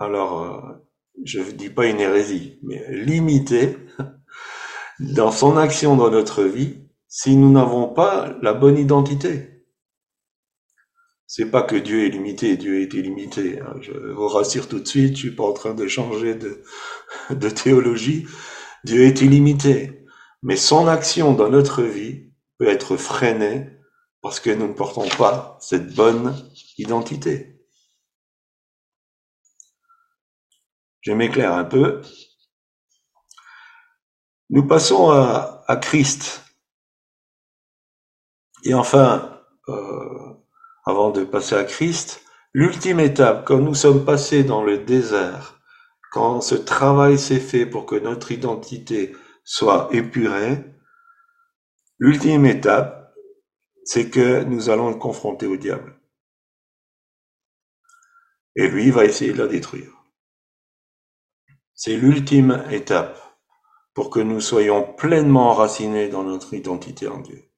alors 0.00 0.42
euh, 0.42 0.84
je 1.24 1.40
ne 1.40 1.50
dis 1.50 1.68
pas 1.68 1.86
une 1.86 2.00
hérésie, 2.00 2.58
mais 2.62 2.82
limité 2.90 3.76
dans 5.00 5.30
son 5.30 5.56
action 5.56 5.96
dans 5.96 6.10
notre 6.10 6.42
vie 6.42 6.84
si 7.06 7.36
nous 7.36 7.52
n'avons 7.52 7.88
pas 7.88 8.34
la 8.40 8.54
bonne 8.54 8.78
identité. 8.78 9.62
C'est 11.26 11.50
pas 11.50 11.62
que 11.62 11.76
Dieu 11.76 12.06
est 12.06 12.10
limité, 12.10 12.56
Dieu 12.56 12.80
est 12.80 12.94
illimité. 12.94 13.60
Hein. 13.60 13.74
Je 13.80 13.92
vous 13.92 14.28
rassure 14.28 14.68
tout 14.68 14.80
de 14.80 14.86
suite, 14.86 15.16
je 15.16 15.20
suis 15.20 15.34
pas 15.34 15.44
en 15.44 15.52
train 15.52 15.74
de 15.74 15.86
changer 15.86 16.34
de, 16.34 16.62
de 17.30 17.50
théologie. 17.50 18.26
Dieu 18.84 19.02
est 19.02 19.20
illimité. 19.20 20.06
Mais 20.42 20.56
son 20.56 20.88
action 20.88 21.32
dans 21.34 21.50
notre 21.50 21.82
vie 21.82 22.30
peut 22.58 22.68
être 22.68 22.96
freinée 22.96 23.73
parce 24.24 24.40
que 24.40 24.48
nous 24.48 24.68
ne 24.68 24.72
portons 24.72 25.06
pas 25.18 25.58
cette 25.60 25.94
bonne 25.94 26.34
identité. 26.78 27.60
Je 31.02 31.12
m'éclaire 31.12 31.52
un 31.52 31.64
peu. 31.64 32.00
Nous 34.48 34.66
passons 34.66 35.10
à, 35.10 35.76
Christ. 35.76 36.42
Et 38.62 38.72
enfin, 38.72 39.42
euh, 39.68 40.32
avant 40.86 41.10
de 41.10 41.24
passer 41.24 41.56
à 41.56 41.64
Christ, 41.64 42.22
l'ultime 42.54 43.00
étape, 43.00 43.44
quand 43.44 43.58
nous 43.58 43.74
sommes 43.74 44.06
passés 44.06 44.42
dans 44.42 44.64
le 44.64 44.78
désert, 44.78 45.60
quand 46.12 46.40
ce 46.40 46.54
travail 46.54 47.18
s'est 47.18 47.40
fait 47.40 47.66
pour 47.66 47.84
que 47.84 47.96
notre 47.96 48.32
identité 48.32 49.14
soit 49.44 49.90
épurée, 49.92 50.64
l'ultime 51.98 52.46
étape, 52.46 53.03
c'est 53.84 54.10
que 54.10 54.42
nous 54.44 54.70
allons 54.70 54.88
le 54.88 54.96
confronter 54.96 55.46
au 55.46 55.56
diable. 55.56 55.98
Et 58.56 58.68
lui 58.68 58.90
va 58.90 59.04
essayer 59.04 59.32
de 59.32 59.42
la 59.42 59.48
détruire. 59.48 59.92
C'est 61.74 61.96
l'ultime 61.96 62.64
étape 62.70 63.20
pour 63.94 64.10
que 64.10 64.20
nous 64.20 64.40
soyons 64.40 64.94
pleinement 64.94 65.50
enracinés 65.50 66.08
dans 66.08 66.24
notre 66.24 66.54
identité 66.54 67.08
en 67.08 67.20
Dieu. 67.20 67.50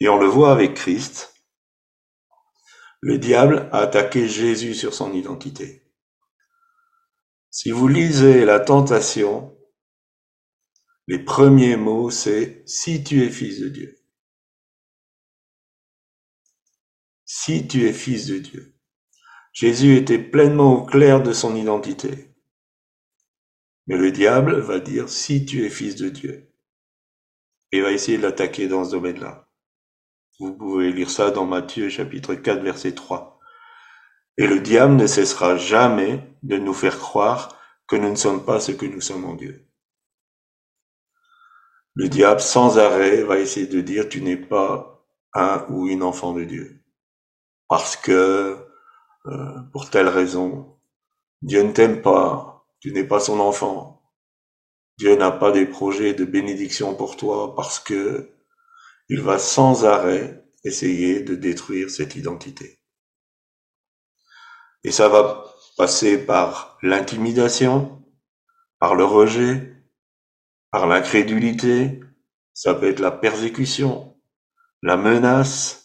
Et 0.00 0.08
on 0.08 0.18
le 0.18 0.26
voit 0.26 0.52
avec 0.52 0.74
Christ. 0.74 1.34
Le 3.00 3.18
diable 3.18 3.68
a 3.72 3.78
attaqué 3.78 4.28
Jésus 4.28 4.74
sur 4.74 4.94
son 4.94 5.12
identité. 5.12 5.82
Si 7.50 7.70
vous 7.70 7.88
lisez 7.88 8.44
la 8.44 8.60
tentation, 8.60 9.56
les 11.06 11.18
premiers 11.18 11.76
mots, 11.76 12.10
c'est 12.10 12.62
si 12.66 13.04
tu 13.04 13.24
es 13.24 13.30
fils 13.30 13.60
de 13.60 13.68
Dieu. 13.68 14.01
Si 17.34 17.66
tu 17.66 17.88
es 17.88 17.94
fils 17.94 18.26
de 18.26 18.36
Dieu. 18.36 18.74
Jésus 19.54 19.96
était 19.96 20.18
pleinement 20.18 20.74
au 20.74 20.84
clair 20.84 21.22
de 21.22 21.32
son 21.32 21.56
identité. 21.56 22.30
Mais 23.86 23.96
le 23.96 24.12
diable 24.12 24.60
va 24.60 24.80
dire 24.80 25.08
si 25.08 25.46
tu 25.46 25.64
es 25.64 25.70
fils 25.70 25.96
de 25.96 26.10
Dieu. 26.10 26.52
Et 27.72 27.80
va 27.80 27.90
essayer 27.90 28.18
de 28.18 28.22
l'attaquer 28.22 28.68
dans 28.68 28.84
ce 28.84 28.90
domaine-là. 28.90 29.48
Vous 30.40 30.54
pouvez 30.54 30.92
lire 30.92 31.08
ça 31.08 31.30
dans 31.30 31.46
Matthieu 31.46 31.88
chapitre 31.88 32.34
4 32.34 32.62
verset 32.62 32.92
3. 32.92 33.40
Et 34.36 34.46
le 34.46 34.60
diable 34.60 34.96
ne 34.96 35.06
cessera 35.06 35.56
jamais 35.56 36.36
de 36.42 36.58
nous 36.58 36.74
faire 36.74 36.98
croire 36.98 37.58
que 37.88 37.96
nous 37.96 38.10
ne 38.10 38.14
sommes 38.14 38.44
pas 38.44 38.60
ce 38.60 38.72
que 38.72 38.84
nous 38.84 39.00
sommes 39.00 39.24
en 39.24 39.36
Dieu. 39.36 39.66
Le 41.94 42.10
diable 42.10 42.42
sans 42.42 42.78
arrêt 42.78 43.22
va 43.22 43.38
essayer 43.38 43.66
de 43.66 43.80
dire 43.80 44.10
tu 44.10 44.20
n'es 44.20 44.36
pas 44.36 45.08
un 45.32 45.64
ou 45.70 45.88
une 45.88 46.02
enfant 46.02 46.34
de 46.34 46.44
Dieu. 46.44 46.81
Parce 47.72 47.96
que, 47.96 48.58
euh, 49.24 49.60
pour 49.72 49.88
telle 49.88 50.08
raison, 50.08 50.76
Dieu 51.40 51.62
ne 51.62 51.72
t'aime 51.72 52.02
pas, 52.02 52.66
tu 52.80 52.92
n'es 52.92 53.02
pas 53.02 53.18
son 53.18 53.40
enfant. 53.40 54.02
Dieu 54.98 55.16
n'a 55.16 55.30
pas 55.30 55.52
des 55.52 55.64
projets 55.64 56.12
de 56.12 56.26
bénédiction 56.26 56.94
pour 56.94 57.16
toi 57.16 57.54
parce 57.56 57.80
que 57.80 58.30
il 59.08 59.22
va 59.22 59.38
sans 59.38 59.86
arrêt 59.86 60.44
essayer 60.64 61.22
de 61.22 61.34
détruire 61.34 61.88
cette 61.88 62.14
identité. 62.14 62.78
Et 64.84 64.90
ça 64.90 65.08
va 65.08 65.42
passer 65.78 66.18
par 66.18 66.76
l'intimidation, 66.82 68.04
par 68.80 68.94
le 68.94 69.06
rejet, 69.06 69.82
par 70.70 70.86
l'incrédulité, 70.86 72.00
ça 72.52 72.74
peut 72.74 72.90
être 72.90 73.00
la 73.00 73.12
persécution, 73.12 74.14
la 74.82 74.98
menace, 74.98 75.81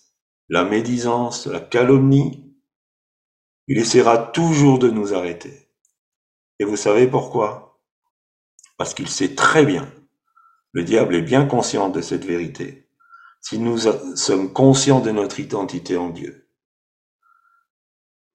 la 0.50 0.64
médisance, 0.64 1.48
la 1.48 1.60
calomnie. 1.60 2.56
Il 3.68 3.78
essaiera 3.78 4.18
toujours 4.18 4.80
de 4.80 4.90
nous 4.90 5.14
arrêter. 5.14 5.70
Et 6.60 6.66
vous 6.66 6.78
savez 6.78 7.08
pourquoi? 7.08 7.82
Parce 8.78 8.94
qu'il 8.94 9.10
sait 9.10 9.36
très 9.36 9.66
bien, 9.66 9.92
le 10.72 10.84
diable 10.84 11.16
est 11.16 11.22
bien 11.22 11.46
conscient 11.46 11.90
de 11.90 12.02
cette 12.02 12.26
vérité, 12.26 12.88
si 13.42 13.60
nous 13.60 13.78
sommes 14.16 14.52
conscients 14.52 15.00
de 15.00 15.12
notre 15.12 15.40
identité 15.40 15.96
en 15.98 16.10
Dieu, 16.10 16.50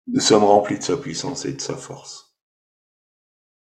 nous 0.07 0.21
sommes 0.21 0.45
remplis 0.45 0.79
de 0.79 0.83
sa 0.83 0.97
puissance 0.97 1.45
et 1.45 1.53
de 1.53 1.61
sa 1.61 1.77
force. 1.77 2.39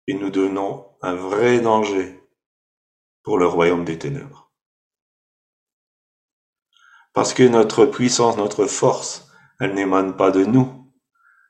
Et 0.08 0.14
nous 0.14 0.30
donnons 0.30 0.98
un 1.02 1.16
vrai 1.16 1.60
danger 1.62 2.20
pour 3.24 3.38
le 3.38 3.48
royaume 3.48 3.86
des 3.86 3.98
ténèbres. 3.98 4.49
Parce 7.20 7.34
que 7.34 7.44
notre 7.44 7.86
puissance, 7.86 8.38
notre 8.38 8.66
force, 8.66 9.28
elle 9.60 9.74
n'émane 9.74 10.16
pas 10.16 10.32
de 10.32 10.46
nous, 10.46 10.90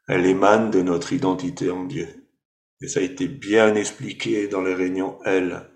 elle 0.07 0.25
émane 0.25 0.71
de 0.71 0.81
notre 0.81 1.13
identité 1.13 1.69
en 1.69 1.83
Dieu. 1.85 2.27
Et 2.81 2.87
ça 2.87 3.01
a 3.01 3.03
été 3.03 3.27
bien 3.27 3.75
expliqué 3.75 4.47
dans 4.47 4.63
les 4.63 4.73
réunions 4.73 5.21
L, 5.25 5.69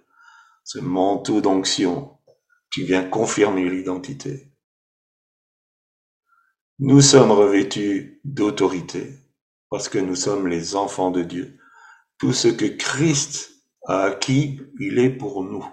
ce 0.63 0.79
manteau 0.79 1.41
d'onction 1.41 2.17
qui 2.73 2.85
vient 2.85 3.07
confirmer 3.07 3.69
l'identité. 3.69 4.51
Nous 6.79 7.01
sommes 7.01 7.31
revêtus 7.31 8.19
d'autorité 8.23 9.19
parce 9.69 9.89
que 9.89 9.99
nous 9.99 10.15
sommes 10.15 10.47
les 10.47 10.75
enfants 10.75 11.11
de 11.11 11.21
Dieu. 11.21 11.59
Tout 12.17 12.33
ce 12.33 12.47
que 12.47 12.65
Christ 12.65 13.51
a 13.85 14.05
acquis, 14.05 14.59
il 14.79 14.97
est 14.97 15.11
pour 15.11 15.43
nous. 15.43 15.63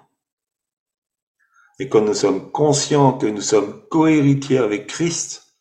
Et 1.80 1.88
quand 1.88 2.02
nous 2.02 2.12
sommes 2.12 2.52
conscients 2.52 3.16
que 3.16 3.26
nous 3.26 3.40
sommes 3.40 3.88
cohéritiers 3.88 4.58
avec 4.58 4.86
Christ, 4.86 5.56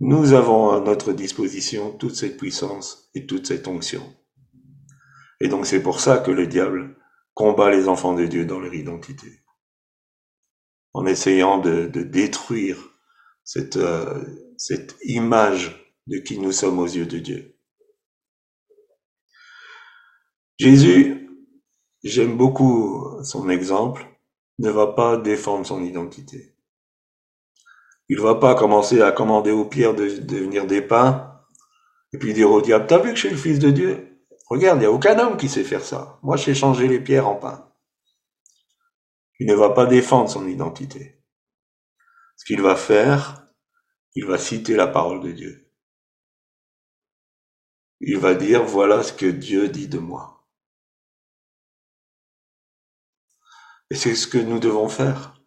nous 0.00 0.32
avons 0.32 0.70
à 0.70 0.80
notre 0.80 1.12
disposition 1.12 1.92
toute 1.92 2.14
cette 2.14 2.38
puissance 2.38 3.10
et 3.14 3.26
toute 3.26 3.46
cette 3.46 3.68
onction. 3.68 4.02
Et 5.40 5.48
donc 5.48 5.66
c'est 5.66 5.82
pour 5.82 6.00
ça 6.00 6.16
que 6.16 6.30
le 6.30 6.46
diable 6.46 6.96
combat 7.34 7.70
les 7.70 7.88
enfants 7.88 8.14
de 8.14 8.24
Dieu 8.24 8.46
dans 8.46 8.58
leur 8.58 8.72
identité, 8.72 9.44
en 10.94 11.04
essayant 11.04 11.58
de, 11.58 11.84
détruire 11.88 12.78
cette, 13.44 13.76
euh, 13.76 14.24
cette 14.56 14.96
image 15.02 15.92
de 16.06 16.16
qui 16.20 16.38
nous 16.38 16.52
sommes 16.52 16.78
aux 16.78 16.86
yeux 16.86 17.06
de 17.06 17.18
Dieu. 17.18 17.58
Jésus, 20.58 21.28
j'aime 22.02 22.38
beaucoup 22.38 23.22
son 23.22 23.50
exemple, 23.50 24.06
ne 24.58 24.70
va 24.70 24.88
pas 24.88 25.16
défendre 25.16 25.66
son 25.66 25.82
identité. 25.82 26.54
Il 28.08 28.20
va 28.20 28.34
pas 28.34 28.54
commencer 28.54 29.02
à 29.02 29.12
commander 29.12 29.50
aux 29.50 29.66
pierres 29.66 29.94
de 29.94 30.08
devenir 30.08 30.66
des 30.66 30.82
pains 30.82 31.42
et 32.12 32.18
puis 32.18 32.32
dire 32.32 32.50
au 32.50 32.62
diable, 32.62 32.86
t'as 32.86 32.98
vu 32.98 33.10
que 33.10 33.16
je 33.16 33.26
suis 33.26 33.30
le 33.30 33.36
fils 33.36 33.58
de 33.58 33.70
Dieu? 33.70 34.18
Regarde, 34.48 34.78
il 34.78 34.80
n'y 34.80 34.86
a 34.86 34.92
aucun 34.92 35.18
homme 35.18 35.36
qui 35.36 35.48
sait 35.48 35.64
faire 35.64 35.84
ça. 35.84 36.18
Moi, 36.22 36.36
je 36.36 36.44
sais 36.44 36.54
changer 36.54 36.88
les 36.88 37.00
pierres 37.00 37.28
en 37.28 37.36
pain. 37.36 37.70
Il 39.38 39.46
ne 39.46 39.54
va 39.54 39.70
pas 39.70 39.86
défendre 39.86 40.30
son 40.30 40.48
identité. 40.48 41.22
Ce 42.36 42.44
qu'il 42.46 42.62
va 42.62 42.74
faire, 42.74 43.46
il 44.14 44.24
va 44.24 44.38
citer 44.38 44.74
la 44.74 44.86
parole 44.86 45.20
de 45.20 45.32
Dieu. 45.32 45.70
Il 48.00 48.16
va 48.16 48.34
dire, 48.34 48.64
voilà 48.64 49.02
ce 49.02 49.12
que 49.12 49.26
Dieu 49.26 49.68
dit 49.68 49.88
de 49.88 49.98
moi. 49.98 50.37
Et 53.90 53.96
c'est 53.96 54.14
ce 54.14 54.26
que 54.26 54.38
nous 54.38 54.58
devons 54.58 54.88
faire. 54.88 55.40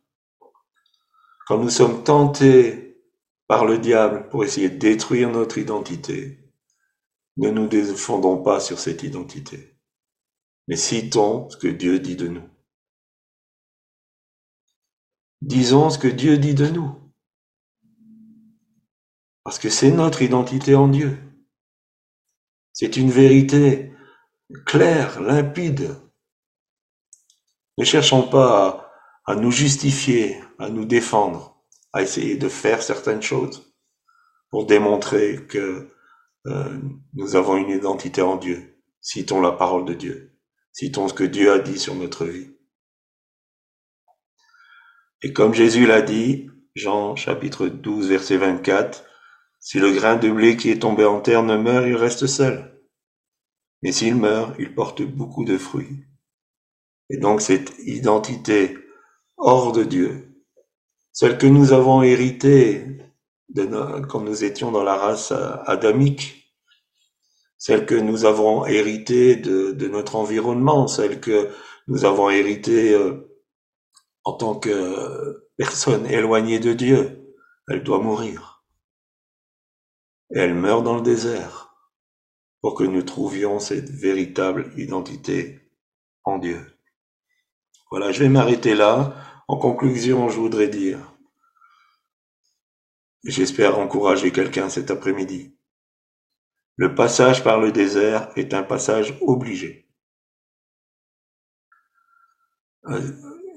Quand 1.47 1.59
nous 1.59 1.69
sommes 1.69 2.03
tentés 2.03 2.97
par 3.47 3.65
le 3.65 3.77
diable 3.77 4.29
pour 4.29 4.43
essayer 4.43 4.69
de 4.69 4.77
détruire 4.77 5.29
notre 5.29 5.57
identité, 5.57 6.39
ne 7.37 7.49
nous 7.49 7.67
défendons 7.67 8.41
pas 8.41 8.59
sur 8.59 8.79
cette 8.79 9.03
identité, 9.03 9.77
mais 10.67 10.75
citons 10.75 11.49
ce 11.49 11.57
que 11.57 11.67
Dieu 11.67 11.99
dit 11.99 12.15
de 12.15 12.27
nous. 12.27 12.47
Disons 15.41 15.89
ce 15.89 15.97
que 15.97 16.07
Dieu 16.07 16.37
dit 16.37 16.53
de 16.53 16.67
nous. 16.67 16.95
Parce 19.43 19.57
que 19.57 19.69
c'est 19.69 19.91
notre 19.91 20.21
identité 20.21 20.75
en 20.75 20.87
Dieu. 20.87 21.17
C'est 22.73 22.95
une 22.95 23.09
vérité 23.09 23.91
claire, 24.65 25.19
limpide. 25.19 25.95
Ne 27.77 27.85
cherchons 27.85 28.27
pas 28.27 28.91
à, 29.25 29.35
nous 29.35 29.51
justifier, 29.51 30.39
à 30.59 30.69
nous 30.69 30.85
défendre, 30.85 31.61
à 31.93 32.01
essayer 32.01 32.35
de 32.37 32.49
faire 32.49 32.83
certaines 32.83 33.21
choses 33.21 33.73
pour 34.49 34.65
démontrer 34.65 35.45
que 35.47 35.89
euh, 36.47 36.77
nous 37.13 37.35
avons 37.35 37.57
une 37.57 37.69
identité 37.69 38.21
en 38.21 38.35
Dieu. 38.35 38.77
Citons 38.99 39.41
la 39.41 39.51
parole 39.51 39.85
de 39.85 39.93
Dieu. 39.93 40.37
Citons 40.73 41.07
ce 41.07 41.13
que 41.13 41.23
Dieu 41.23 41.51
a 41.51 41.59
dit 41.59 41.79
sur 41.79 41.95
notre 41.95 42.25
vie. 42.25 42.51
Et 45.21 45.33
comme 45.33 45.53
Jésus 45.53 45.85
l'a 45.85 46.01
dit, 46.01 46.49
Jean 46.75 47.15
chapitre 47.15 47.67
12 47.67 48.07
verset 48.07 48.37
24, 48.37 49.05
si 49.59 49.79
le 49.79 49.91
grain 49.91 50.15
de 50.15 50.29
blé 50.29 50.57
qui 50.57 50.71
est 50.71 50.81
tombé 50.81 51.05
en 51.05 51.21
terre 51.21 51.43
ne 51.43 51.55
meurt, 51.55 51.85
il 51.85 51.95
reste 51.95 52.25
seul. 52.25 52.81
Mais 53.83 53.91
s'il 53.91 54.15
meurt, 54.15 54.55
il 54.57 54.73
porte 54.73 55.01
beaucoup 55.03 55.45
de 55.45 55.57
fruits. 55.57 56.05
Et 57.11 57.17
donc 57.17 57.41
cette 57.41 57.73
identité 57.79 58.77
hors 59.35 59.73
de 59.73 59.83
Dieu, 59.83 60.33
celle 61.11 61.37
que 61.37 61.45
nous 61.45 61.73
avons 61.73 62.03
héritée 62.03 62.85
de 63.49 63.65
quand 64.07 64.21
nous 64.21 64.45
étions 64.45 64.71
dans 64.71 64.83
la 64.83 64.95
race 64.95 65.33
adamique, 65.65 66.55
celle 67.57 67.85
que 67.85 67.95
nous 67.95 68.23
avons 68.23 68.65
héritée 68.65 69.35
de, 69.35 69.87
notre 69.89 70.15
environnement, 70.15 70.87
celle 70.87 71.19
que 71.19 71.49
nous 71.87 72.05
avons 72.05 72.29
héritée 72.29 72.93
euh, 72.93 73.29
en 74.23 74.33
tant 74.33 74.55
que 74.55 75.49
personne 75.57 76.05
éloignée 76.05 76.59
de 76.59 76.71
Dieu. 76.71 77.35
Elle 77.67 77.83
doit 77.83 77.99
mourir. 77.99 78.63
Elle 80.29 80.53
meurt 80.53 80.83
dans 80.83 80.95
le 80.95 81.01
désert 81.01 81.75
pour 82.61 82.73
que 82.73 82.85
nous 82.85 83.03
trouvions 83.03 83.59
cette 83.59 83.89
véritable 83.89 84.71
identité 84.77 85.59
en 86.23 86.37
Dieu. 86.37 86.70
Voilà, 87.91 88.13
je 88.13 88.23
vais 88.23 88.29
m'arrêter 88.29 88.73
là. 88.73 89.13
En 89.49 89.57
conclusion, 89.57 90.29
je 90.29 90.39
voudrais 90.39 90.69
dire, 90.69 90.97
j'espère 93.25 93.77
encourager 93.79 94.31
quelqu'un 94.31 94.69
cet 94.69 94.91
après-midi. 94.91 95.57
Le 96.77 96.95
passage 96.95 97.43
par 97.43 97.59
le 97.59 97.73
désert 97.73 98.31
est 98.37 98.53
un 98.53 98.63
passage 98.63 99.17
obligé. 99.21 99.89
Euh, 102.85 103.11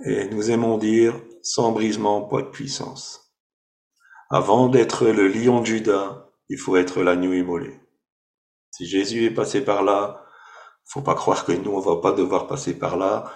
et 0.05 0.28
nous 0.28 0.51
aimons 0.51 0.78
dire, 0.78 1.14
sans 1.43 1.70
brisement, 1.70 2.22
pas 2.22 2.43
de 2.43 2.49
puissance. 2.49 3.32
Avant 4.30 4.68
d'être 4.68 5.07
le 5.07 5.28
lion 5.28 5.61
de 5.61 5.66
Judas, 5.66 6.28
il 6.49 6.59
faut 6.59 6.76
être 6.76 7.05
l'agneau 7.05 7.32
immolé. 7.32 7.80
Si 8.72 8.85
Jésus 8.85 9.26
est 9.26 9.30
passé 9.30 9.64
par 9.64 9.85
là, 9.85 10.26
faut 10.85 11.03
pas 11.03 11.14
croire 11.14 11.47
que 11.47 11.53
nous, 11.53 11.70
on 11.70 11.78
va 11.78 12.01
pas 12.01 12.12
devoir 12.12 12.49
passer 12.49 12.76
par 12.76 12.97
là. 12.97 13.32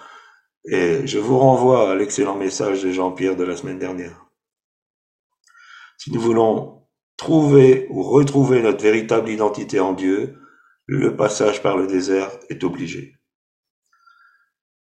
Et 0.65 1.07
je 1.07 1.19
vous 1.19 1.37
renvoie 1.37 1.91
à 1.91 1.95
l'excellent 1.95 2.35
message 2.35 2.83
de 2.83 2.91
Jean-Pierre 2.91 3.35
de 3.35 3.43
la 3.43 3.55
semaine 3.55 3.79
dernière. 3.79 4.25
Si 5.97 6.11
nous 6.11 6.21
voulons 6.21 6.87
trouver 7.17 7.87
ou 7.89 8.03
retrouver 8.03 8.61
notre 8.61 8.83
véritable 8.83 9.29
identité 9.29 9.79
en 9.79 9.93
Dieu, 9.93 10.39
le 10.85 11.15
passage 11.15 11.61
par 11.61 11.77
le 11.77 11.87
désert 11.87 12.31
est 12.49 12.63
obligé. 12.63 13.15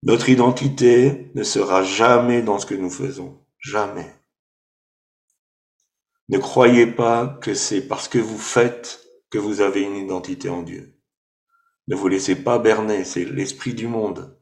Notre 0.05 0.29
identité 0.29 1.31
ne 1.35 1.43
sera 1.43 1.83
jamais 1.83 2.43
dans 2.43 2.59
ce 2.59 2.67
que 2.67 2.75
nous 2.75 2.91
faisons. 2.91 3.45
Jamais. 3.59 4.15
Ne 6.29 6.39
croyez 6.39 6.87
pas 6.87 7.39
que 7.43 7.55
c'est 7.55 7.89
parce 7.89 8.07
que 8.07 8.19
vous 8.19 8.39
faites 8.39 9.01
que 9.31 9.39
vous 9.39 9.61
avez 9.61 9.83
une 9.83 9.97
identité 9.97 10.49
en 10.49 10.63
Dieu. 10.63 10.95
Ne 11.89 11.97
vous 11.97 12.07
laissez 12.07 12.37
pas 12.37 12.59
berner, 12.59 13.05
c'est 13.05 13.25
l'esprit 13.25 13.75
du 13.75 13.89
monde. 13.89 14.38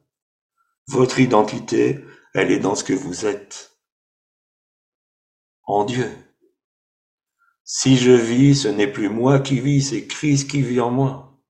Votre 0.89 1.19
identité, 1.21 2.05
elle 2.35 2.51
est 2.51 2.59
dans 2.59 2.75
ce 2.75 2.85
que 2.85 2.93
vous 2.93 3.27
êtes. 3.27 3.79
En 5.65 5.85
Dieu. 5.85 6.11
Si 7.65 7.97
je 7.97 8.13
vis, 8.13 8.63
ce 8.63 8.69
n'est 8.69 8.91
plus 8.91 9.09
moi 9.09 9.41
qui 9.41 9.61
vis, 9.61 9.91
c'est 9.91 10.07
Christ 10.07 10.49
qui 10.49 10.63
vit 10.63 10.81
en 10.81 10.91
moi. 10.91 11.43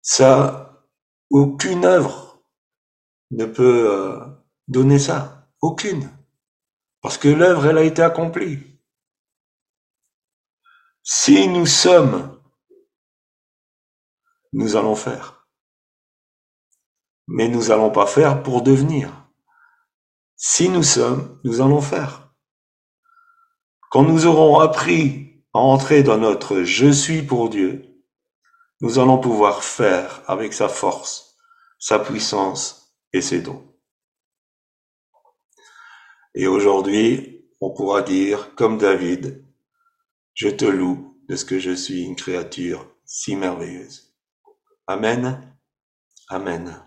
Ça, 0.00 0.86
aucune 1.30 1.84
œuvre 1.84 2.42
ne 3.30 3.44
peut 3.44 3.90
euh, 3.90 4.26
donner 4.68 4.98
ça. 4.98 5.50
Aucune. 5.60 6.08
Parce 7.02 7.18
que 7.18 7.28
l'œuvre, 7.28 7.66
elle 7.66 7.78
a 7.78 7.84
été 7.84 8.02
accomplie. 8.02 8.58
Si 11.02 11.48
nous 11.48 11.66
sommes 11.66 12.42
nous 14.52 14.76
allons 14.76 14.96
faire. 14.96 15.41
Mais 17.34 17.48
nous 17.48 17.70
allons 17.70 17.90
pas 17.90 18.06
faire 18.06 18.42
pour 18.42 18.60
devenir. 18.60 19.10
Si 20.36 20.68
nous 20.68 20.82
sommes, 20.82 21.40
nous 21.44 21.62
allons 21.62 21.80
faire. 21.80 22.30
Quand 23.90 24.02
nous 24.02 24.26
aurons 24.26 24.60
appris 24.60 25.42
à 25.54 25.58
entrer 25.60 26.02
dans 26.02 26.18
notre 26.18 26.62
je 26.62 26.92
suis 26.92 27.22
pour 27.22 27.48
Dieu, 27.48 28.04
nous 28.82 28.98
allons 28.98 29.16
pouvoir 29.16 29.64
faire 29.64 30.22
avec 30.26 30.52
sa 30.52 30.68
force, 30.68 31.38
sa 31.78 31.98
puissance 31.98 32.94
et 33.14 33.22
ses 33.22 33.40
dons. 33.40 33.66
Et 36.34 36.46
aujourd'hui, 36.46 37.46
on 37.62 37.72
pourra 37.72 38.02
dire, 38.02 38.54
comme 38.56 38.76
David, 38.76 39.42
je 40.34 40.48
te 40.50 40.66
loue 40.66 41.18
de 41.30 41.36
ce 41.36 41.46
que 41.46 41.58
je 41.58 41.72
suis 41.74 42.02
une 42.02 42.16
créature 42.16 42.86
si 43.06 43.36
merveilleuse. 43.36 44.14
Amen. 44.86 45.56
Amen. 46.28 46.86